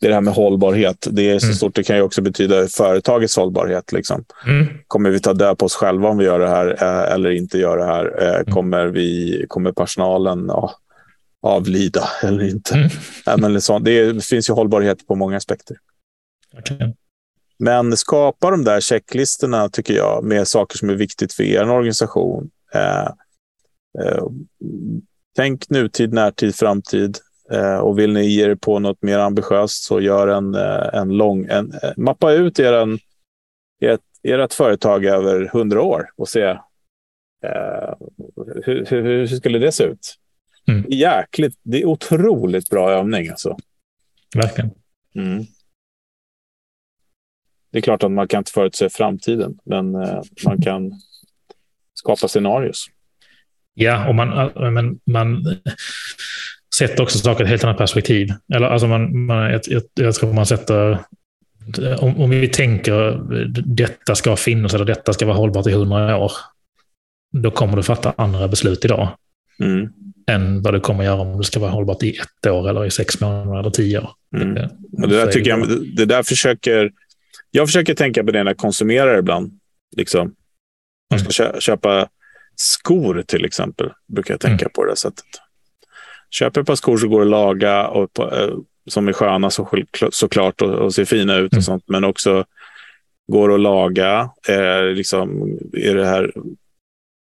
det 0.00 0.14
här 0.14 0.20
med 0.20 0.34
hållbarhet. 0.34 1.06
Det 1.10 1.30
är 1.30 1.38
så 1.38 1.46
mm. 1.46 1.54
stort. 1.54 1.74
Det 1.74 1.82
kan 1.82 1.96
ju 1.96 2.02
också 2.02 2.22
betyda 2.22 2.68
företagets 2.68 3.36
hållbarhet. 3.36 3.92
Liksom. 3.92 4.24
Mm. 4.46 4.66
Kommer 4.86 5.10
vi 5.10 5.20
ta 5.20 5.32
död 5.32 5.58
på 5.58 5.66
oss 5.66 5.74
själva 5.74 6.08
om 6.08 6.18
vi 6.18 6.24
gör 6.24 6.38
det 6.38 6.48
här 6.48 6.66
eh, 6.82 7.14
eller 7.14 7.30
inte 7.30 7.58
gör 7.58 7.76
det 7.76 7.84
här? 7.84 8.22
Eh, 8.22 8.34
mm. 8.34 8.44
kommer, 8.44 8.86
vi, 8.86 9.44
kommer 9.48 9.72
personalen 9.72 10.44
ja, 10.48 10.74
avlida 11.42 12.08
eller 12.22 12.44
inte? 12.44 12.74
Mm. 13.26 13.40
Men 13.40 13.60
så, 13.60 13.78
det 13.78 14.24
finns 14.24 14.50
ju 14.50 14.54
hållbarhet 14.54 15.06
på 15.06 15.14
många 15.14 15.36
aspekter. 15.36 15.76
Okay. 16.58 16.92
Men 17.58 17.96
skapa 17.96 18.50
de 18.50 18.64
där 18.64 18.80
checklistorna, 18.80 19.68
tycker 19.68 19.94
jag, 19.94 20.24
med 20.24 20.48
saker 20.48 20.78
som 20.78 20.90
är 20.90 20.94
viktigt 20.94 21.32
för 21.32 21.42
er 21.42 21.70
organisation. 21.70 22.50
Eh, 22.74 23.08
eh, 24.04 24.24
tänk 25.36 25.70
nutid, 25.70 26.12
närtid, 26.12 26.54
framtid. 26.54 27.18
Eh, 27.50 27.78
och 27.78 27.98
vill 27.98 28.12
ni 28.12 28.26
ge 28.26 28.44
er 28.44 28.54
på 28.54 28.78
något 28.78 29.02
mer 29.02 29.18
ambitiöst 29.18 29.84
så 29.84 30.00
gör 30.00 30.28
en, 30.28 30.54
eh, 30.54 31.00
en 31.00 31.08
lång... 31.08 31.46
En, 31.50 31.72
eh, 31.72 31.92
mappa 31.96 32.32
ut 32.32 32.58
er 32.58 32.72
en, 32.72 32.98
ert, 33.80 34.00
ert 34.22 34.52
företag 34.52 35.04
över 35.04 35.48
hundra 35.52 35.82
år 35.82 36.10
och 36.16 36.28
se 36.28 36.42
eh, 36.42 37.94
hur, 38.64 38.86
hur, 38.86 39.02
hur, 39.02 39.26
skulle 39.26 39.58
det 39.58 39.72
se 39.72 39.84
ut. 39.84 40.16
Mm. 40.68 40.84
Jäkligt, 40.88 41.58
det 41.62 41.82
är 41.82 41.86
otroligt 41.86 42.70
bra 42.70 42.90
övning. 42.90 43.28
Alltså. 43.28 43.56
Verkligen. 44.34 44.70
Mm. 45.14 45.44
Det 47.70 47.78
är 47.78 47.82
klart 47.82 48.02
att 48.02 48.10
man 48.10 48.28
kan 48.28 48.38
inte 48.38 48.52
förutse 48.52 48.90
framtiden, 48.90 49.58
men 49.64 49.94
eh, 49.94 50.22
man 50.44 50.62
kan 50.62 50.92
skapa 51.94 52.28
scenarios. 52.28 52.86
Ja, 53.74 54.08
och 54.08 54.14
man, 54.14 54.50
men, 54.74 55.00
man 55.06 55.44
sätter 56.74 57.02
också 57.02 57.18
saker 57.18 57.44
i 57.44 57.44
ett 57.44 57.50
helt 57.50 57.64
annat 57.64 57.78
perspektiv. 57.78 58.28
Eller, 58.54 58.66
alltså 58.66 58.86
man, 58.86 59.26
man, 59.26 59.50
jag, 59.50 59.60
jag, 59.66 59.82
jag 59.94 60.14
tror 60.14 60.32
man 60.32 60.46
sätter... 60.46 60.98
Om, 61.98 62.20
om 62.20 62.30
vi 62.30 62.48
tänker 62.48 63.20
detta 63.66 64.14
ska 64.14 64.36
finnas 64.36 64.74
eller 64.74 64.84
detta 64.84 65.12
ska 65.12 65.26
vara 65.26 65.36
hållbart 65.36 65.66
i 65.66 65.72
hundra 65.72 66.16
år, 66.16 66.32
då 67.32 67.50
kommer 67.50 67.76
du 67.76 67.82
fatta 67.82 68.14
andra 68.16 68.48
beslut 68.48 68.84
idag. 68.84 69.08
Mm. 69.60 69.88
än 70.26 70.62
vad 70.62 70.74
du 70.74 70.80
kommer 70.80 71.04
göra 71.04 71.20
om 71.20 71.38
det 71.38 71.44
ska 71.44 71.60
vara 71.60 71.70
hållbart 71.70 72.02
i 72.02 72.10
ett 72.10 72.46
år 72.46 72.68
eller 72.68 72.86
i 72.86 72.90
sex 72.90 73.20
månader 73.20 73.60
eller 73.60 73.70
tio 73.70 73.98
år. 73.98 74.10
Mm. 74.36 74.54
Det, 74.54 74.70
det, 74.90 75.06
där 75.06 75.26
tycker 75.32 75.50
jag, 75.50 75.68
det 75.96 76.04
där 76.04 76.22
försöker... 76.22 76.92
Jag 77.50 77.68
försöker 77.68 77.94
tänka 77.94 78.24
på 78.24 78.30
det 78.30 78.44
när 78.44 78.50
jag 78.50 78.56
konsumerar 78.58 79.18
ibland. 79.18 79.58
Liksom. 79.96 80.34
Man 81.10 81.20
ska 81.20 81.44
mm. 81.44 81.60
köpa 81.60 82.08
skor 82.60 83.22
till 83.26 83.44
exempel, 83.44 83.92
brukar 84.08 84.34
jag 84.34 84.40
tänka 84.40 84.64
mm. 84.64 84.72
på 84.74 84.84
det 84.84 84.96
sättet. 84.96 85.24
Köper 86.30 86.60
ett 86.60 86.66
par 86.66 86.74
skor 86.74 86.96
så 86.96 87.08
går 87.08 87.22
att 87.22 87.28
laga 87.28 87.88
och 87.88 88.12
på, 88.12 88.34
eh, 88.34 88.54
som 88.88 89.08
är 89.08 89.12
sköna 89.12 89.50
så, 89.50 89.68
såklart 90.10 90.62
och, 90.62 90.74
och 90.74 90.94
ser 90.94 91.04
fina 91.04 91.36
ut 91.36 91.52
och 91.52 91.52
mm. 91.52 91.62
sånt, 91.62 91.84
men 91.86 92.04
också 92.04 92.44
går 93.32 93.54
att 93.54 93.60
laga. 93.60 94.30
Eh, 94.48 94.84
liksom, 94.84 95.58
är 95.72 95.94
det 95.94 96.06
här 96.06 96.32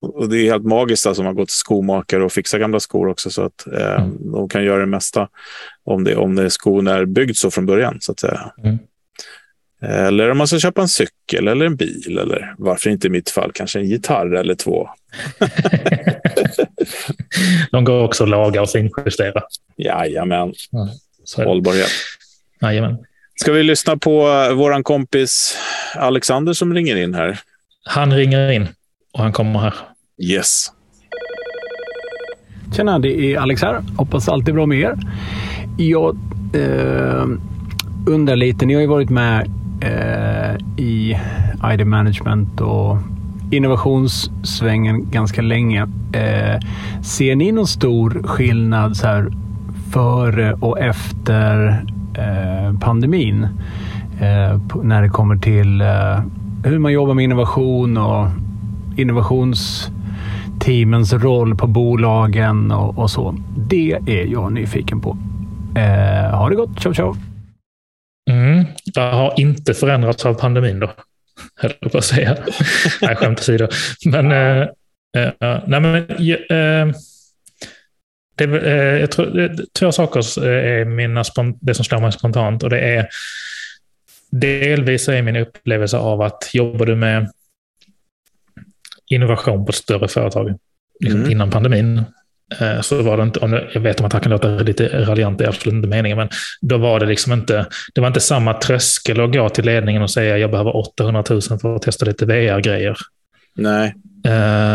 och 0.03 0.29
det 0.29 0.39
är 0.39 0.53
helt 0.53 0.65
magiskt 0.65 1.07
alltså, 1.07 1.23
man 1.23 1.35
går 1.35 1.45
till 1.45 1.57
skomakare 1.57 2.25
och 2.25 2.33
fixar 2.33 2.59
gamla 2.59 2.81
skor 2.81 3.09
också. 3.09 3.31
Så 3.31 3.43
att 3.43 3.67
eh, 3.67 3.95
mm. 3.95 4.33
de 4.33 4.49
kan 4.49 4.65
göra 4.65 4.81
det 4.81 4.87
mesta 4.87 5.29
om, 5.85 6.05
det, 6.05 6.17
om 6.17 6.35
det 6.35 6.51
skon 6.51 6.87
är 6.87 7.05
byggd 7.05 7.37
så 7.37 7.51
från 7.51 7.67
början. 7.67 7.97
så 8.01 8.13
att 8.13 8.21
säga. 8.21 8.53
Mm. 8.65 8.79
Eller 9.83 10.31
om 10.31 10.39
man 10.39 10.49
ska 10.49 10.59
köpa 10.59 10.83
en 10.83 10.89
cykel 10.89 11.49
eller 11.49 11.67
en 11.67 11.77
bil 11.77 12.19
eller 12.19 12.55
varför 12.59 12.91
inte 12.91 13.07
i 13.07 13.11
mitt 13.11 13.31
fall 13.31 13.51
kanske 13.55 13.79
en 13.79 13.89
gitarr 13.89 14.35
eller 14.35 14.55
två. 14.55 14.89
De 17.71 17.85
går 17.85 18.05
också 18.05 18.25
att 18.25 18.31
laga 18.31 18.63
och 18.63 18.71
finjustera. 18.71 19.43
Jajamän. 19.77 20.55
Ja, 20.71 20.89
Hållbarhet. 21.45 21.91
Jajamän. 22.61 22.99
Ska 23.35 23.53
vi 23.53 23.63
lyssna 23.63 23.97
på 23.97 24.11
vår 24.55 24.83
kompis 24.83 25.59
Alexander 25.95 26.53
som 26.53 26.75
ringer 26.75 26.97
in 26.97 27.15
här? 27.15 27.41
Han 27.85 28.13
ringer 28.13 28.51
in 28.51 28.69
och 29.13 29.21
han 29.21 29.33
kommer 29.33 29.61
här. 29.61 29.75
Yes. 30.23 30.67
Tjena, 32.77 32.99
det 32.99 33.21
är 33.21 33.39
Alex 33.39 33.63
här. 33.63 33.83
Hoppas 33.97 34.29
allt 34.29 34.49
är 34.49 34.53
bra 34.53 34.67
med 34.67 34.79
er. 34.79 34.99
Jag 35.79 36.17
eh, 36.55 37.27
undrar 38.07 38.37
lite, 38.37 38.67
ni 38.67 38.75
har 38.75 38.81
ju 38.81 38.87
varit 38.87 39.11
med 39.11 39.51
eh, 39.81 40.55
i 40.77 41.17
ID 41.73 41.87
management 41.87 42.61
och 42.61 42.99
innovationssvängen 43.51 45.11
ganska 45.11 45.43
länge. 45.43 45.83
Eh, 46.13 46.61
ser 47.03 47.37
ni 47.37 47.53
någon 47.53 47.67
stor 47.67 48.23
skillnad 48.25 48.97
så 48.97 49.07
här, 49.07 49.31
före 49.93 50.53
och 50.53 50.81
efter 50.81 51.69
eh, 52.15 52.79
pandemin? 52.81 53.49
Eh, 54.21 54.61
när 54.83 55.03
det 55.03 55.09
kommer 55.09 55.37
till 55.37 55.81
eh, 55.81 56.21
hur 56.65 56.79
man 56.79 56.93
jobbar 56.93 57.15
med 57.15 57.25
innovation 57.25 57.97
och 57.97 58.27
innovationsteamens 58.97 61.13
roll 61.13 61.57
på 61.57 61.67
bolagen 61.67 62.73
och, 62.73 62.99
och 62.99 63.11
så. 63.11 63.35
Det 63.57 63.93
är 63.93 64.27
jag 64.27 64.53
nyfiken 64.53 65.01
på. 65.01 65.17
Eh, 65.75 66.39
ha 66.39 66.49
det 66.49 66.55
gott. 66.55 66.81
Ciao, 66.81 66.95
ciao! 66.95 67.30
Det 68.95 69.01
har 69.01 69.35
inte 69.41 69.75
förändrats 69.75 70.27
av 70.27 70.35
pandemin 70.35 70.81
då? 70.81 70.91
höll 71.55 71.73
jag 71.81 71.93
på 71.93 71.99
att 71.99 72.05
säga. 72.05 72.37
nej, 73.03 73.17
skämt 73.17 73.41
åsido. 73.41 73.69
Men, 74.05 74.33
äh, 74.33 74.69
äh, 75.17 75.61
nej, 75.67 75.81
men 75.81 75.95
äh, 75.95 76.95
det, 78.35 78.45
jag 79.01 79.11
tror, 79.11 79.27
det, 79.27 79.75
två 79.79 79.93
saker 79.93 80.45
är 80.45 80.85
mina, 80.85 81.25
det 81.61 81.75
som 81.75 81.85
slår 81.85 82.01
mig 82.01 82.13
spontant. 82.13 82.63
Och 82.63 82.71
det 82.71 82.81
är 82.81 83.09
delvis 84.31 85.09
är 85.09 85.23
min 85.23 85.37
upplevelse 85.37 85.97
av 85.97 86.23
att 86.23 86.51
jobbar 86.53 86.87
du 86.87 86.97
med 86.97 87.31
innovation 89.07 89.65
på 89.65 89.71
ett 89.71 89.77
större 89.77 90.09
företag 90.09 90.59
liksom 91.01 91.21
mm. 91.21 91.33
innan 91.33 91.51
pandemin, 91.51 91.99
Eh, 91.99 92.05
så 92.81 93.03
var 93.03 93.17
det 93.17 93.23
inte, 93.23 93.69
jag 93.73 93.81
vet 93.81 94.01
om 94.01 94.07
att 94.07 94.13
det 94.13 94.21
kan 94.21 94.33
låta 94.33 94.49
lite 94.49 95.05
raljant, 95.05 95.39
det 95.39 95.45
är 95.45 95.49
absolut 95.49 95.75
inte 95.75 95.89
meningen, 95.89 96.19
men 96.19 96.29
då 96.61 96.79
var 96.79 97.01
det 97.01 97.07
liksom 97.07 97.33
inte, 97.33 97.67
det 97.95 98.01
var 98.01 98.09
inte 98.09 98.21
samma 98.21 98.55
tröskel 98.55 99.21
att 99.21 99.33
gå 99.33 99.49
till 99.49 99.65
ledningen 99.65 100.03
och 100.03 100.11
säga 100.11 100.39
jag 100.39 100.51
behöver 100.51 100.77
800 100.77 101.25
000 101.31 101.41
för 101.41 101.77
att 101.77 101.83
testa 101.83 102.07
lite 102.07 102.27
VR-grejer. 102.27 102.97
Nej. 103.57 103.95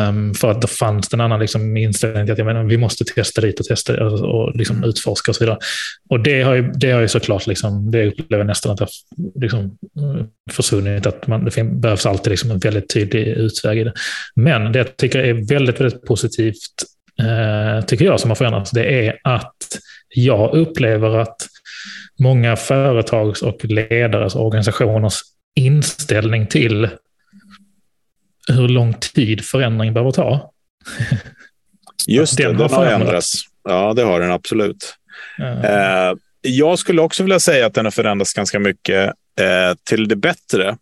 Um, 0.10 0.34
för 0.34 0.52
att 0.52 0.62
då 0.62 0.68
fanns 0.68 1.10
det 1.10 1.16
en 1.16 1.22
annan 1.22 1.40
liksom 1.40 1.78
inställning 1.78 2.26
till 2.26 2.34
att 2.34 2.38
jag 2.38 2.46
menar, 2.46 2.64
vi 2.64 2.78
måste 2.78 3.06
testa 3.06 3.42
dit 3.42 3.60
och 3.60 3.66
testa 3.66 4.06
och, 4.06 4.20
och 4.20 4.56
liksom 4.56 4.84
utforska 4.84 5.32
och 5.32 5.36
så 5.36 5.44
vidare. 5.44 5.58
Och 6.10 6.20
det 6.20 6.42
har 6.42 6.54
ju, 6.54 6.72
det 6.72 6.92
har 6.92 7.02
ju 7.02 7.08
såklart, 7.08 7.48
liksom, 7.48 7.92
det 7.92 8.08
upplever 8.08 8.38
jag 8.38 8.48
nästan 8.48 8.72
att 8.72 8.78
det 8.78 8.84
har 8.84 9.42
liksom, 9.42 9.78
försvunnit, 10.52 11.06
att 11.06 11.28
man, 11.28 11.46
det 11.46 11.64
behövs 11.64 12.06
alltid 12.06 12.32
liksom 12.32 12.52
en 12.52 12.60
väldigt 12.60 12.94
tydlig 12.94 13.28
utväg 13.28 13.78
i 13.78 13.84
det. 13.84 13.94
Men 14.36 14.72
det 14.72 14.80
jag 14.80 14.98
tycker 14.98 15.20
är 15.20 15.48
väldigt, 15.48 15.80
väldigt 15.80 16.06
positivt 16.06 16.86
Eh, 16.86 17.05
tycker 17.88 18.06
jag, 18.06 18.20
som 18.20 18.32
har 18.32 18.36
förändrats, 18.36 18.72
det 18.72 19.08
är 19.08 19.20
att 19.24 19.56
jag 20.10 20.54
upplever 20.54 21.18
att 21.18 21.48
många 22.20 22.56
företags 22.56 23.42
och 23.42 23.66
ledares 23.66 24.36
och 24.36 24.46
organisationers 24.46 25.22
inställning 25.56 26.48
till 26.48 26.90
hur 28.48 28.68
lång 28.68 28.94
tid 28.94 29.46
förändring 29.46 29.94
behöver 29.94 30.12
ta. 30.12 30.52
Just 32.08 32.38
det, 32.38 32.44
den, 32.44 32.58
den 32.58 32.70
har 32.70 32.86
ändrats. 32.86 33.42
Ja, 33.64 33.94
det 33.94 34.04
har 34.04 34.20
den 34.20 34.32
absolut. 34.32 34.96
Uh. 35.40 36.14
jag 36.42 36.80
skulle 36.80 37.02
också 37.02 37.24
vilja 37.24 37.40
säga 37.40 37.66
att 37.66 37.74
den 37.74 37.86
har 37.86 37.92
förändrats 37.92 38.34
ganska 38.34 38.60
mycket 38.60 39.14
eh, 39.40 39.78
till 39.84 40.08
det 40.08 40.16
bättre. 40.16 40.78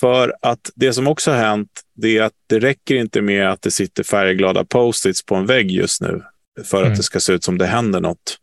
För 0.00 0.34
att 0.42 0.70
det 0.74 0.92
som 0.92 1.06
också 1.06 1.30
har 1.30 1.38
hänt, 1.38 1.80
det 1.94 2.18
är 2.18 2.22
att 2.22 2.32
det 2.46 2.58
räcker 2.58 2.94
inte 2.94 3.22
med 3.22 3.50
att 3.50 3.62
det 3.62 3.70
sitter 3.70 4.02
färgglada 4.02 4.64
post-its 4.64 5.26
på 5.26 5.34
en 5.34 5.46
vägg 5.46 5.70
just 5.70 6.00
nu 6.00 6.22
för 6.64 6.78
mm. 6.78 6.90
att 6.90 6.96
det 6.96 7.02
ska 7.02 7.20
se 7.20 7.32
ut 7.32 7.44
som 7.44 7.58
det 7.58 7.66
händer 7.66 8.00
något. 8.00 8.38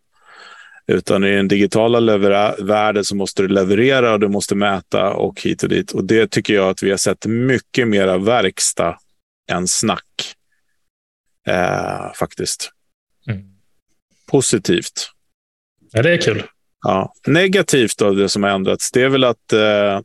Utan 0.88 1.24
i 1.24 1.36
den 1.36 1.48
digitala 1.48 2.18
världen 2.58 3.04
så 3.04 3.16
måste 3.16 3.42
du 3.42 3.48
leverera 3.48 4.14
och 4.14 4.20
du 4.20 4.28
måste 4.28 4.56
mäta 4.56 5.14
och 5.14 5.42
hit 5.42 5.64
och 5.64 5.70
dit. 5.70 5.92
Och 5.92 6.04
det 6.04 6.32
tycker 6.32 6.54
jag 6.54 6.70
att 6.70 6.84
vi 6.84 6.90
har 6.90 6.98
sett 6.98 7.26
mycket 7.26 7.88
mera 7.88 8.18
verkstad 8.18 8.98
än 9.52 9.68
snack. 9.68 10.36
Eh, 11.48 12.14
faktiskt. 12.14 12.72
Mm. 13.28 13.44
Positivt. 14.32 15.12
Ja, 15.92 16.02
det 16.02 16.12
är 16.12 16.22
kul. 16.22 16.44
Ja. 16.82 17.14
Negativt 17.28 17.98
då, 17.98 18.12
det 18.12 18.30
som 18.30 18.44
har 18.44 18.50
ändrats, 18.50 18.92
det 18.92 19.02
är 19.02 19.10
väl 19.10 19.24
att 19.24 19.54
eh, 19.54 20.00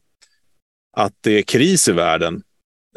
att 0.97 1.13
det 1.21 1.39
är 1.39 1.43
kris 1.43 1.89
i 1.89 1.93
världen. 1.93 2.43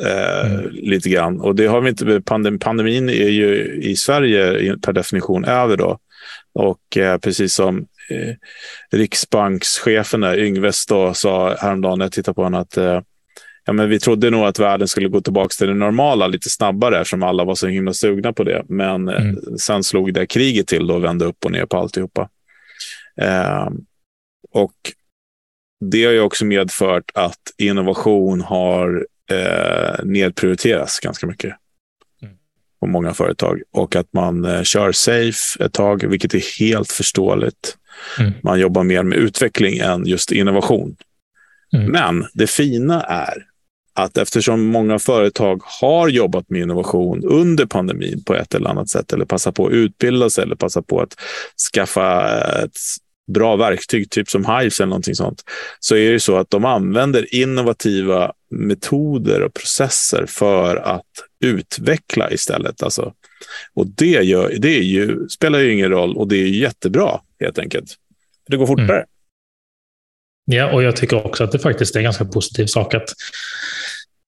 Eh, 0.02 0.52
mm. 0.52 0.70
Lite 0.72 1.10
grann. 1.10 1.42
Och 1.42 1.56
det 1.56 1.66
har 1.66 1.82
vi 1.82 1.90
inte. 1.90 2.22
Pandem, 2.26 2.60
pandemin 2.60 3.10
är 3.10 3.30
ju 3.30 3.80
i 3.82 3.96
Sverige 3.96 4.76
per 4.78 4.94
definition 4.94 5.46
över 5.46 5.78
då. 5.78 6.00
Och 6.54 6.98
eh, 6.98 7.18
precis 7.18 7.54
som 7.54 7.78
eh, 8.10 8.36
Riksbankschefen 8.92 10.22
där, 10.22 10.40
Yngves 10.40 10.86
då, 10.86 11.14
sa 11.14 11.56
häromdagen 11.56 12.00
när 12.00 12.06
jag 12.06 12.12
tittade 12.12 12.36
på 12.36 12.44
honom 12.44 12.62
att 12.62 12.78
eh, 12.78 13.02
ja, 13.66 13.74
men 13.74 13.90
vi 13.90 14.00
trodde 14.00 14.30
nog 14.30 14.46
att 14.46 14.60
världen 14.60 14.88
skulle 14.88 15.10
gå 15.10 15.22
tillbaka 15.22 15.50
till 15.58 15.68
det 15.68 15.74
normala 15.74 16.28
lite 16.28 16.50
snabbare 16.50 17.00
eftersom 17.00 17.24
alla 17.24 17.44
var 17.44 17.56
så 17.56 17.68
himla 17.68 17.94
sugna 17.94 18.34
på 18.34 18.44
det. 18.44 18.64
Men 18.70 19.10
eh, 19.10 19.22
mm. 19.22 19.58
sen 19.58 19.84
slog 19.84 20.14
det 20.14 20.26
kriget 20.26 20.68
till 20.68 20.92
och 20.92 21.04
vände 21.04 21.26
upp 21.26 21.46
och 21.46 21.52
ner 21.52 21.66
på 21.66 21.78
alltihopa. 21.78 22.30
Eh, 23.22 23.70
och 24.52 24.74
det 25.92 26.06
har 26.06 26.12
ju 26.12 26.20
också 26.20 26.46
medfört 26.46 27.12
att 27.14 27.40
innovation 27.58 28.42
har 28.42 29.08
eh, 29.32 30.06
nedprioriterats 30.06 31.00
ganska 31.00 31.28
mycket 31.28 31.54
mm. 32.22 32.36
på 32.80 32.88
många 32.88 33.14
företag 33.14 33.62
och 33.72 33.96
att 33.96 34.14
man 34.14 34.46
eh, 34.46 34.64
kör 34.64 34.92
safe 34.92 35.64
ett 35.64 35.74
tag, 35.74 36.04
vilket 36.08 36.34
är 36.34 36.60
helt 36.60 36.92
förståeligt. 36.92 37.78
Mm. 38.20 38.34
Man 38.44 38.60
jobbar 38.60 38.84
mer 38.84 39.04
med 39.04 39.18
utveckling 39.18 39.78
än 39.78 40.06
just 40.06 40.32
innovation. 40.32 40.96
Mm. 41.74 41.92
Men 41.92 42.26
det 42.34 42.48
fina 42.48 43.04
är 43.04 43.46
att 43.94 44.18
eftersom 44.18 44.66
många 44.66 45.00
företag 45.00 45.62
har 45.64 46.08
jobbat 46.08 46.50
med 46.50 46.62
innovation 46.62 47.24
under 47.24 47.66
pandemin 47.66 48.24
på 48.24 48.36
ett 48.36 48.56
eller 48.56 48.70
annat 48.70 48.90
sätt, 48.90 49.14
eller 49.14 49.26
passar 49.26 49.52
på 49.52 49.68
att 49.68 49.74
utbilda 49.74 50.30
sig 50.30 50.44
eller 50.44 50.56
passar 50.56 50.82
på 50.82 51.02
att 51.02 51.16
skaffa 51.74 52.38
ett 52.64 52.78
bra 53.28 53.56
verktyg, 53.56 54.10
typ 54.10 54.30
som 54.30 54.46
Hives 54.46 54.80
eller 54.80 54.88
någonting 54.88 55.16
sånt, 55.16 55.44
så 55.80 55.96
är 55.96 56.12
det 56.12 56.20
så 56.20 56.38
att 56.38 56.50
de 56.50 56.66
använder 56.66 57.36
innovativa 57.36 58.34
metoder 58.52 59.42
och 59.42 59.54
processer 59.54 60.26
för 60.26 60.76
att 60.76 61.06
utveckla 61.40 62.32
istället. 62.32 62.84
Alltså, 62.84 63.14
och 63.74 63.88
det, 63.88 64.06
gör, 64.06 64.54
det 64.58 64.78
är 64.78 64.84
ju, 64.84 65.30
spelar 65.30 65.60
ju 65.60 65.74
ingen 65.74 65.90
roll 65.90 66.18
och 66.18 66.28
det 66.28 66.36
är 66.36 66.48
jättebra 66.48 67.20
helt 67.40 67.60
enkelt. 67.60 67.96
Det 68.48 68.58
går 68.58 68.68
fortare. 68.68 68.98
Mm. 68.98 69.08
Ja, 70.48 70.74
och 70.74 70.84
jag 70.84 70.96
tycker 70.96 71.26
också 71.26 71.44
att 71.44 71.52
det 71.52 71.60
faktiskt 71.60 71.96
är 71.96 72.00
en 72.00 72.04
ganska 72.04 72.26
positiv 72.26 72.66
sak 72.66 72.94
att 72.94 73.10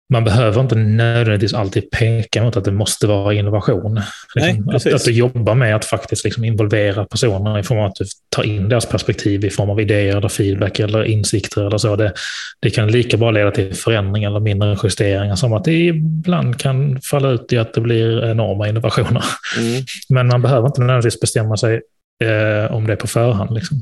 man 0.09 0.23
behöver 0.23 0.61
inte 0.61 0.75
nödvändigtvis 0.75 1.53
alltid 1.53 1.91
peka 1.91 2.43
mot 2.43 2.57
att 2.57 2.63
det 2.63 2.71
måste 2.71 3.07
vara 3.07 3.33
innovation. 3.33 4.01
Liksom, 4.35 4.65
Nej, 4.65 4.75
att, 4.75 4.93
att, 4.93 5.05
du 5.05 5.11
jobbar 5.11 5.55
med 5.55 5.75
att 5.75 5.85
faktiskt 5.85 6.23
liksom 6.23 6.43
involvera 6.43 7.05
personerna 7.05 7.59
i 7.59 7.63
form 7.63 7.79
av 7.79 7.85
att 7.85 7.95
du 7.95 8.05
tar 8.29 8.43
in 8.43 8.69
deras 8.69 8.85
perspektiv 8.85 9.45
i 9.45 9.49
form 9.49 9.69
av 9.69 9.81
idéer 9.81 10.17
eller 10.17 10.29
feedback 10.29 10.79
eller 10.79 11.03
insikter 11.03 11.67
eller 11.67 11.77
så. 11.77 11.95
Det, 11.95 12.13
det 12.59 12.69
kan 12.69 12.91
lika 12.91 13.17
bra 13.17 13.31
leda 13.31 13.51
till 13.51 13.73
förändringar 13.73 14.29
eller 14.29 14.39
mindre 14.39 14.77
justeringar 14.83 15.35
som 15.35 15.53
att 15.53 15.63
det 15.63 15.85
ibland 15.85 16.59
kan 16.59 17.01
falla 17.01 17.29
ut 17.29 17.53
i 17.53 17.57
att 17.57 17.73
det 17.73 17.81
blir 17.81 18.25
enorma 18.25 18.67
innovationer. 18.67 19.23
Mm. 19.59 19.83
Men 20.09 20.27
man 20.27 20.41
behöver 20.41 20.67
inte 20.67 20.81
nödvändigtvis 20.81 21.21
bestämma 21.21 21.57
sig 21.57 21.81
eh, 22.23 22.75
om 22.75 22.87
det 22.87 22.95
på 22.95 23.07
förhand. 23.07 23.53
Liksom. 23.55 23.81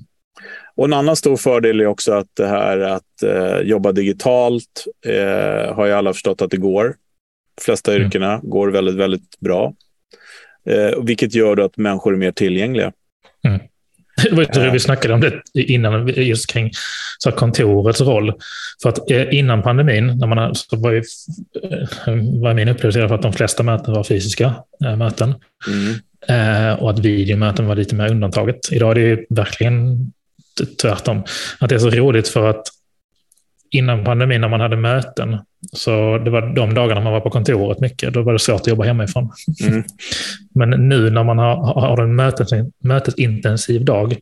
Och 0.75 0.85
en 0.85 0.93
annan 0.93 1.15
stor 1.15 1.37
fördel 1.37 1.79
är 1.79 1.85
också 1.85 2.13
att 2.13 2.27
det 2.33 2.47
här 2.47 2.79
att 2.79 3.23
eh, 3.23 3.57
jobba 3.57 3.91
digitalt 3.91 4.85
eh, 5.05 5.75
har 5.75 5.85
ju 5.85 5.91
alla 5.91 6.13
förstått 6.13 6.41
att 6.41 6.51
det 6.51 6.57
går. 6.57 6.95
De 7.55 7.63
flesta 7.63 7.93
mm. 7.93 8.07
yrkena 8.07 8.39
går 8.43 8.67
väldigt, 8.67 8.95
väldigt 8.95 9.39
bra. 9.39 9.73
Eh, 10.69 11.03
vilket 11.03 11.35
gör 11.35 11.57
att 11.57 11.77
människor 11.77 12.13
är 12.13 12.17
mer 12.17 12.31
tillgängliga. 12.31 12.91
Mm. 13.47 13.59
Det 14.23 14.35
var 14.35 14.63
det 14.63 14.71
vi 14.71 14.79
snackade 14.79 15.13
om 15.13 15.21
det 15.21 15.41
innan, 15.53 16.07
just 16.07 16.47
kring 16.47 16.71
så 17.17 17.31
kontorets 17.31 18.01
roll. 18.01 18.33
För 18.81 18.89
att 18.89 19.11
eh, 19.11 19.35
innan 19.35 19.61
pandemin, 19.61 20.07
när 20.07 20.27
man, 20.27 20.55
så 20.55 20.77
var, 20.77 20.91
ju, 20.91 21.03
eh, 21.63 22.41
var 22.41 22.53
min 22.53 22.69
upplevelse 22.69 23.05
att 23.05 23.21
de 23.21 23.33
flesta 23.33 23.63
möten 23.63 23.93
var 23.93 24.03
fysiska 24.03 24.53
möten. 24.97 25.35
Mm. 25.67 25.95
Eh, 26.27 26.83
och 26.83 26.89
att 26.89 26.99
videomöten 26.99 27.65
var 27.65 27.75
lite 27.75 27.95
mer 27.95 28.11
undantaget. 28.11 28.71
Idag 28.71 28.97
är 28.97 29.15
det 29.15 29.25
verkligen 29.29 29.97
tvärtom. 30.81 31.23
Att 31.59 31.69
det 31.69 31.75
är 31.75 31.79
så 31.79 31.89
roligt 31.89 32.27
för 32.27 32.49
att 32.49 32.63
innan 33.71 34.03
pandemin 34.03 34.41
när 34.41 34.49
man 34.49 34.61
hade 34.61 34.75
möten, 34.75 35.37
så 35.73 36.17
det 36.17 36.29
var 36.29 36.55
de 36.55 36.73
dagarna 36.73 37.01
man 37.01 37.13
var 37.13 37.19
på 37.19 37.29
kontoret 37.29 37.79
mycket, 37.79 38.13
då 38.13 38.21
var 38.21 38.33
det 38.33 38.39
svårt 38.39 38.61
att 38.61 38.67
jobba 38.67 38.83
hemifrån. 38.83 39.31
Mm. 39.67 39.83
Men 40.55 40.69
nu 40.69 41.09
när 41.09 41.23
man 41.23 41.37
har, 41.37 41.55
har 41.55 42.03
en 42.03 42.15
mötes, 42.15 42.49
mötesintensiv 42.83 43.85
dag, 43.85 44.17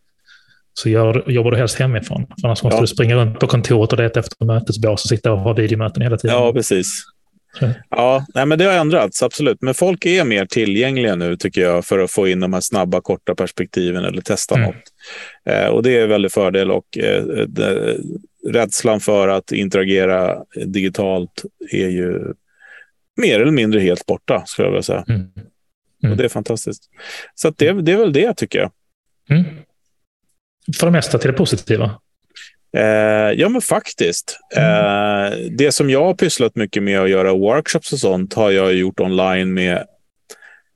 så 0.73 0.89
gör, 0.89 1.31
jobbar 1.31 1.51
du 1.51 1.57
helst 1.57 1.79
hemifrån. 1.79 2.25
För 2.41 2.47
annars 2.47 2.63
måste 2.63 2.77
ja. 2.77 2.81
du 2.81 2.87
springa 2.87 3.15
runt 3.15 3.39
på 3.39 3.47
kontoret 3.47 3.93
och 3.93 3.99
leta 3.99 4.19
efter 4.19 4.45
mötesbås 4.45 5.03
och 5.03 5.09
sitta 5.09 5.31
och 5.31 5.39
ha 5.39 5.53
videomöten 5.53 6.03
hela 6.03 6.17
tiden. 6.17 6.35
Ja, 6.35 6.53
precis. 6.53 7.03
Ja, 7.89 8.25
nej, 8.35 8.45
men 8.45 8.59
det 8.59 8.65
har 8.65 8.73
ändrats, 8.73 9.23
absolut. 9.23 9.57
Men 9.61 9.73
folk 9.73 10.05
är 10.05 10.23
mer 10.23 10.45
tillgängliga 10.45 11.15
nu, 11.15 11.37
tycker 11.37 11.61
jag, 11.61 11.85
för 11.85 11.99
att 11.99 12.11
få 12.11 12.27
in 12.27 12.39
de 12.39 12.53
här 12.53 12.61
snabba, 12.61 13.01
korta 13.01 13.35
perspektiven 13.35 14.05
eller 14.05 14.21
testa 14.21 14.55
mm. 14.55 14.67
något. 14.67 14.83
Eh, 15.45 15.67
och 15.67 15.83
det 15.83 15.97
är 15.97 16.07
väldigt 16.07 16.33
fördel 16.33 16.71
och 16.71 16.97
eh, 16.97 17.23
det, 17.47 17.97
rädslan 18.47 18.99
för 18.99 19.27
att 19.27 19.51
interagera 19.51 20.37
digitalt 20.65 21.43
är 21.71 21.89
ju 21.89 22.33
mer 23.17 23.39
eller 23.39 23.51
mindre 23.51 23.79
helt 23.79 24.05
borta, 24.05 24.43
skulle 24.45 24.65
jag 24.67 24.71
vilja 24.71 24.83
säga. 24.83 25.05
Mm. 25.07 25.21
Mm. 26.03 26.11
Och 26.11 26.17
det 26.17 26.23
är 26.23 26.29
fantastiskt. 26.29 26.83
Så 27.35 27.49
det, 27.49 27.71
det 27.71 27.91
är 27.91 27.97
väl 27.97 28.13
det, 28.13 28.33
tycker 28.33 28.59
jag. 28.59 28.71
Mm. 29.29 29.45
För 30.79 30.87
det 30.87 30.91
mesta 30.91 31.17
till 31.17 31.31
det 31.31 31.37
positiva. 31.37 32.01
Eh, 32.77 33.31
ja, 33.39 33.49
men 33.49 33.61
faktiskt. 33.61 34.39
Mm. 34.55 35.33
Eh, 35.33 35.37
det 35.51 35.71
som 35.71 35.89
jag 35.89 36.03
har 36.03 36.13
pysslat 36.13 36.55
mycket 36.55 36.83
med 36.83 36.99
att 36.99 37.09
göra 37.09 37.33
workshops 37.33 37.93
och 37.93 37.99
sånt 37.99 38.33
har 38.33 38.51
jag 38.51 38.73
gjort 38.73 38.99
online 38.99 39.53
med 39.53 39.85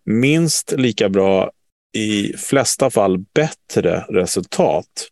minst 0.05 0.71
lika 0.71 1.09
bra, 1.09 1.51
i 1.97 2.33
flesta 2.37 2.89
fall 2.89 3.17
bättre 3.33 4.05
resultat. 4.09 5.09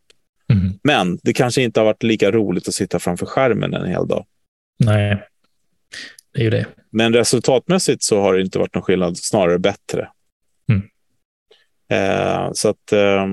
Mm. 0.53 0.79
Men 0.83 1.19
det 1.23 1.33
kanske 1.33 1.61
inte 1.61 1.79
har 1.79 1.85
varit 1.85 2.03
lika 2.03 2.31
roligt 2.31 2.67
att 2.67 2.73
sitta 2.73 2.99
framför 2.99 3.25
skärmen 3.25 3.73
en 3.73 3.89
hel 3.89 4.07
dag. 4.07 4.25
Nej, 4.79 5.27
det 6.33 6.39
är 6.39 6.43
ju 6.43 6.49
det. 6.49 6.65
Men 6.89 7.13
resultatmässigt 7.13 8.03
så 8.03 8.21
har 8.21 8.33
det 8.33 8.41
inte 8.41 8.59
varit 8.59 8.75
någon 8.75 8.83
skillnad, 8.83 9.17
snarare 9.17 9.59
bättre. 9.59 10.09
Mm. 10.69 10.83
Eh, 11.89 12.51
så 12.53 12.69
att, 12.69 12.91
eh, 12.91 13.27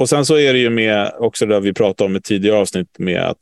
och 0.00 0.08
sen 0.08 0.24
så 0.24 0.38
är 0.38 0.52
det 0.52 0.58
ju 0.58 0.70
med 0.70 1.12
också 1.18 1.46
det 1.46 1.60
vi 1.60 1.72
pratade 1.72 2.10
om 2.10 2.16
i 2.16 2.20
tidigare 2.20 2.56
avsnitt 2.56 2.98
med 2.98 3.22
att, 3.22 3.38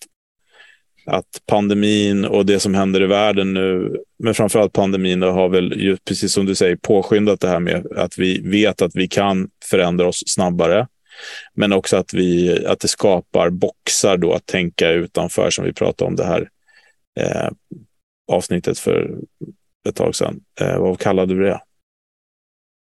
att 1.07 1.42
pandemin 1.47 2.25
och 2.25 2.47
det 2.47 2.61
som 2.61 2.75
händer 2.75 3.03
i 3.03 3.07
världen 3.07 3.55
nu, 3.55 3.97
men 4.18 4.35
framförallt 4.35 4.73
pandemin, 4.73 5.23
har 5.23 5.49
väl 5.49 5.73
ju, 5.81 5.97
precis 5.97 6.33
som 6.33 6.47
du 6.47 6.55
säger 6.55 6.77
påskyndat 6.77 7.40
det 7.40 7.49
här 7.49 7.61
med 7.61 7.87
att 7.97 8.18
vi 8.18 8.40
vet 8.40 8.83
att 8.83 8.90
vi 8.94 9.09
kan 9.09 9.51
förändra 9.64 10.09
oss 10.09 10.23
snabbare. 10.27 10.87
Men 11.55 11.73
också 11.73 11.97
att, 11.97 12.14
vi, 12.14 12.59
att 12.66 12.81
det 12.81 12.88
skapar 12.88 13.51
boxar 13.51 14.16
då 14.16 14.33
att 14.33 14.47
tänka 14.47 14.90
utanför 14.90 15.51
som 15.51 15.64
vi 15.64 15.73
pratade 15.73 16.09
om 16.09 16.16
det 16.16 16.25
här 16.25 16.49
eh, 17.21 17.51
avsnittet 18.33 18.79
för 18.79 19.11
ett 19.88 19.97
tag 19.97 20.14
sedan. 20.14 20.40
Eh, 20.61 20.79
vad 20.79 20.99
kallade 20.99 21.35
du 21.35 21.42
det? 21.42 21.61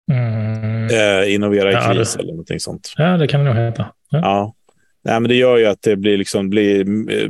Mm. 0.10 0.86
Eh, 1.24 1.34
innovera 1.34 1.72
i 1.72 1.74
Ja, 1.74 1.93
kris 1.93 2.13
det- 2.13 2.19
eller 2.22 2.32
någonting 2.34 2.60
sånt. 2.60 2.93
Ja, 2.98 3.17
det 3.17 3.28
kan 3.28 3.39
det 3.39 3.54
nog 3.54 3.63
heta. 3.63 3.93
Ja. 4.10 4.19
Ja. 4.19 4.56
Nej, 5.04 5.19
men 5.19 5.30
det 5.30 5.36
gör 5.36 5.58
ju 5.58 5.65
att 5.65 5.82
det 5.82 5.95
blir 5.95 6.17
liksom 6.17 6.50
blir, 6.50 6.80
eh, 7.12 7.30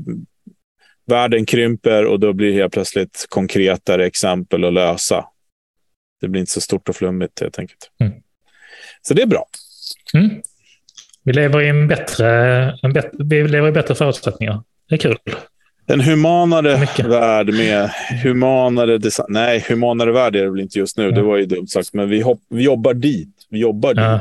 världen 1.08 1.46
krymper 1.46 2.06
och 2.06 2.20
då 2.20 2.34
blir 2.34 2.48
det 2.48 2.54
helt 2.54 2.74
plötsligt 2.74 3.26
konkretare 3.30 4.06
exempel 4.06 4.65
att 4.65 4.74
lösa. 4.74 5.26
Det 6.22 6.28
blir 6.28 6.39
inte 6.39 6.52
så 6.52 6.62
stort 6.62 6.89
och 6.89 6.96
flummigt 6.96 7.39
helt 7.42 7.60
enkelt. 7.60 7.92
Mm. 8.00 8.13
Så 9.02 9.13
det 9.13 9.22
är 9.22 9.28
bra. 9.28 9.46
Mm. 10.13 10.42
Vi 11.24 11.34
lever 11.34 11.62
i 11.62 11.68
en 11.70 11.88
bättre, 11.88 12.28
en 12.84 12.94
bet- 12.94 13.12
vi 13.20 13.48
lever 13.48 13.68
i 13.68 13.72
bättre 13.72 13.96
förutsättningar. 13.96 14.63
Det 14.89 14.96
är 14.96 15.00
kul. 15.00 15.18
En 15.93 16.02
humanare 16.02 16.80
Mycket. 16.80 17.06
värld 17.06 17.54
med 17.54 17.89
humanare 18.23 18.97
design. 18.97 19.25
Nej, 19.30 19.65
humanare 19.69 20.12
värld 20.12 20.36
är 20.36 20.43
det 20.43 20.49
väl 20.52 20.60
inte 20.60 20.80
just 20.80 20.97
nu. 20.97 21.12
Det 21.12 21.19
Ja. 21.19 21.25
var 21.28 21.38
ju 21.38 21.45
dumt 21.45 21.67
sagt, 21.67 21.93
men 21.93 22.10
vi, 22.10 22.21
hopp, 22.21 22.39
vi 22.49 22.63
jobbar 22.63 22.93
dit. 22.93 23.30
Vi 23.49 23.60
jobbar 23.60 23.93
dit 23.93 24.04
Ja. 24.06 24.19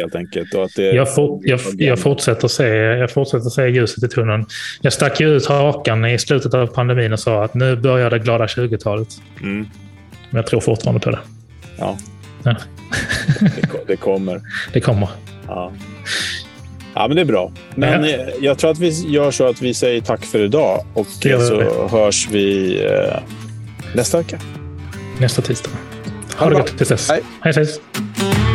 helt 0.00 0.14
enkelt. 0.14 0.54
Och 0.54 0.64
att 0.64 0.70
det, 0.76 0.82
Jag, 0.92 1.14
for, 1.14 1.40
jag, 1.42 1.60
jag, 1.78 1.98
fortsätter 1.98 2.48
se, 2.48 2.66
jag 2.74 3.10
fortsätter 3.10 3.50
se 3.50 3.68
ljuset 3.68 4.04
i 4.04 4.08
tunneln. 4.08 4.46
Jag 4.80 4.92
stack 4.92 5.20
ju 5.20 5.36
ut 5.36 5.46
hakan 5.46 6.04
i 6.04 6.18
slutet 6.18 6.54
av 6.54 6.66
pandemin 6.66 7.12
och 7.12 7.20
sa 7.20 7.44
att 7.44 7.54
nu 7.54 7.76
börjar 7.76 8.10
det 8.10 8.18
glada 8.18 8.46
20-talet. 8.46 9.08
Mm, 9.42 9.56
Men 10.30 10.36
jag 10.36 10.46
tror 10.46 10.60
fortfarande 10.60 11.00
på 11.00 11.10
det. 11.10 11.18
ja. 11.78 11.98
Ja. 12.44 12.56
det, 13.40 13.78
det 13.86 13.96
kommer. 13.96 14.40
Det 14.72 14.80
kommer. 14.80 15.08
Ja. 15.46 15.72
Ja, 17.02 17.08
men 17.08 17.14
det 17.16 17.20
är 17.22 17.26
bra. 17.26 17.52
Men 17.74 18.04
Ja. 18.04 18.10
eh, 18.10 18.20
jag 18.40 18.58
tror 18.58 18.70
att 18.70 18.78
vi 18.78 18.88
gör 19.10 19.30
så 19.30 19.48
att 19.48 19.62
vi 19.62 19.74
säger 19.74 20.00
tack 20.00 20.24
för 20.24 20.38
idag 20.38 20.84
och 20.94 21.06
så 21.06 21.88
hörs 21.90 22.28
vi 22.30 22.76
eh, 22.84 23.18
nästa 23.94 24.18
vecka. 24.18 24.38
Nästa 25.18 25.42
tisdag. 25.42 25.70
Ha 25.70 26.44
Ha 26.44 26.44
det 26.46 26.50
bra. 26.54 26.60
gott 26.62 26.76
tills 26.76 26.88
dess. 26.88 27.10
Hej. 27.10 27.20
Hej, 27.40 27.52
hej. 27.56 28.49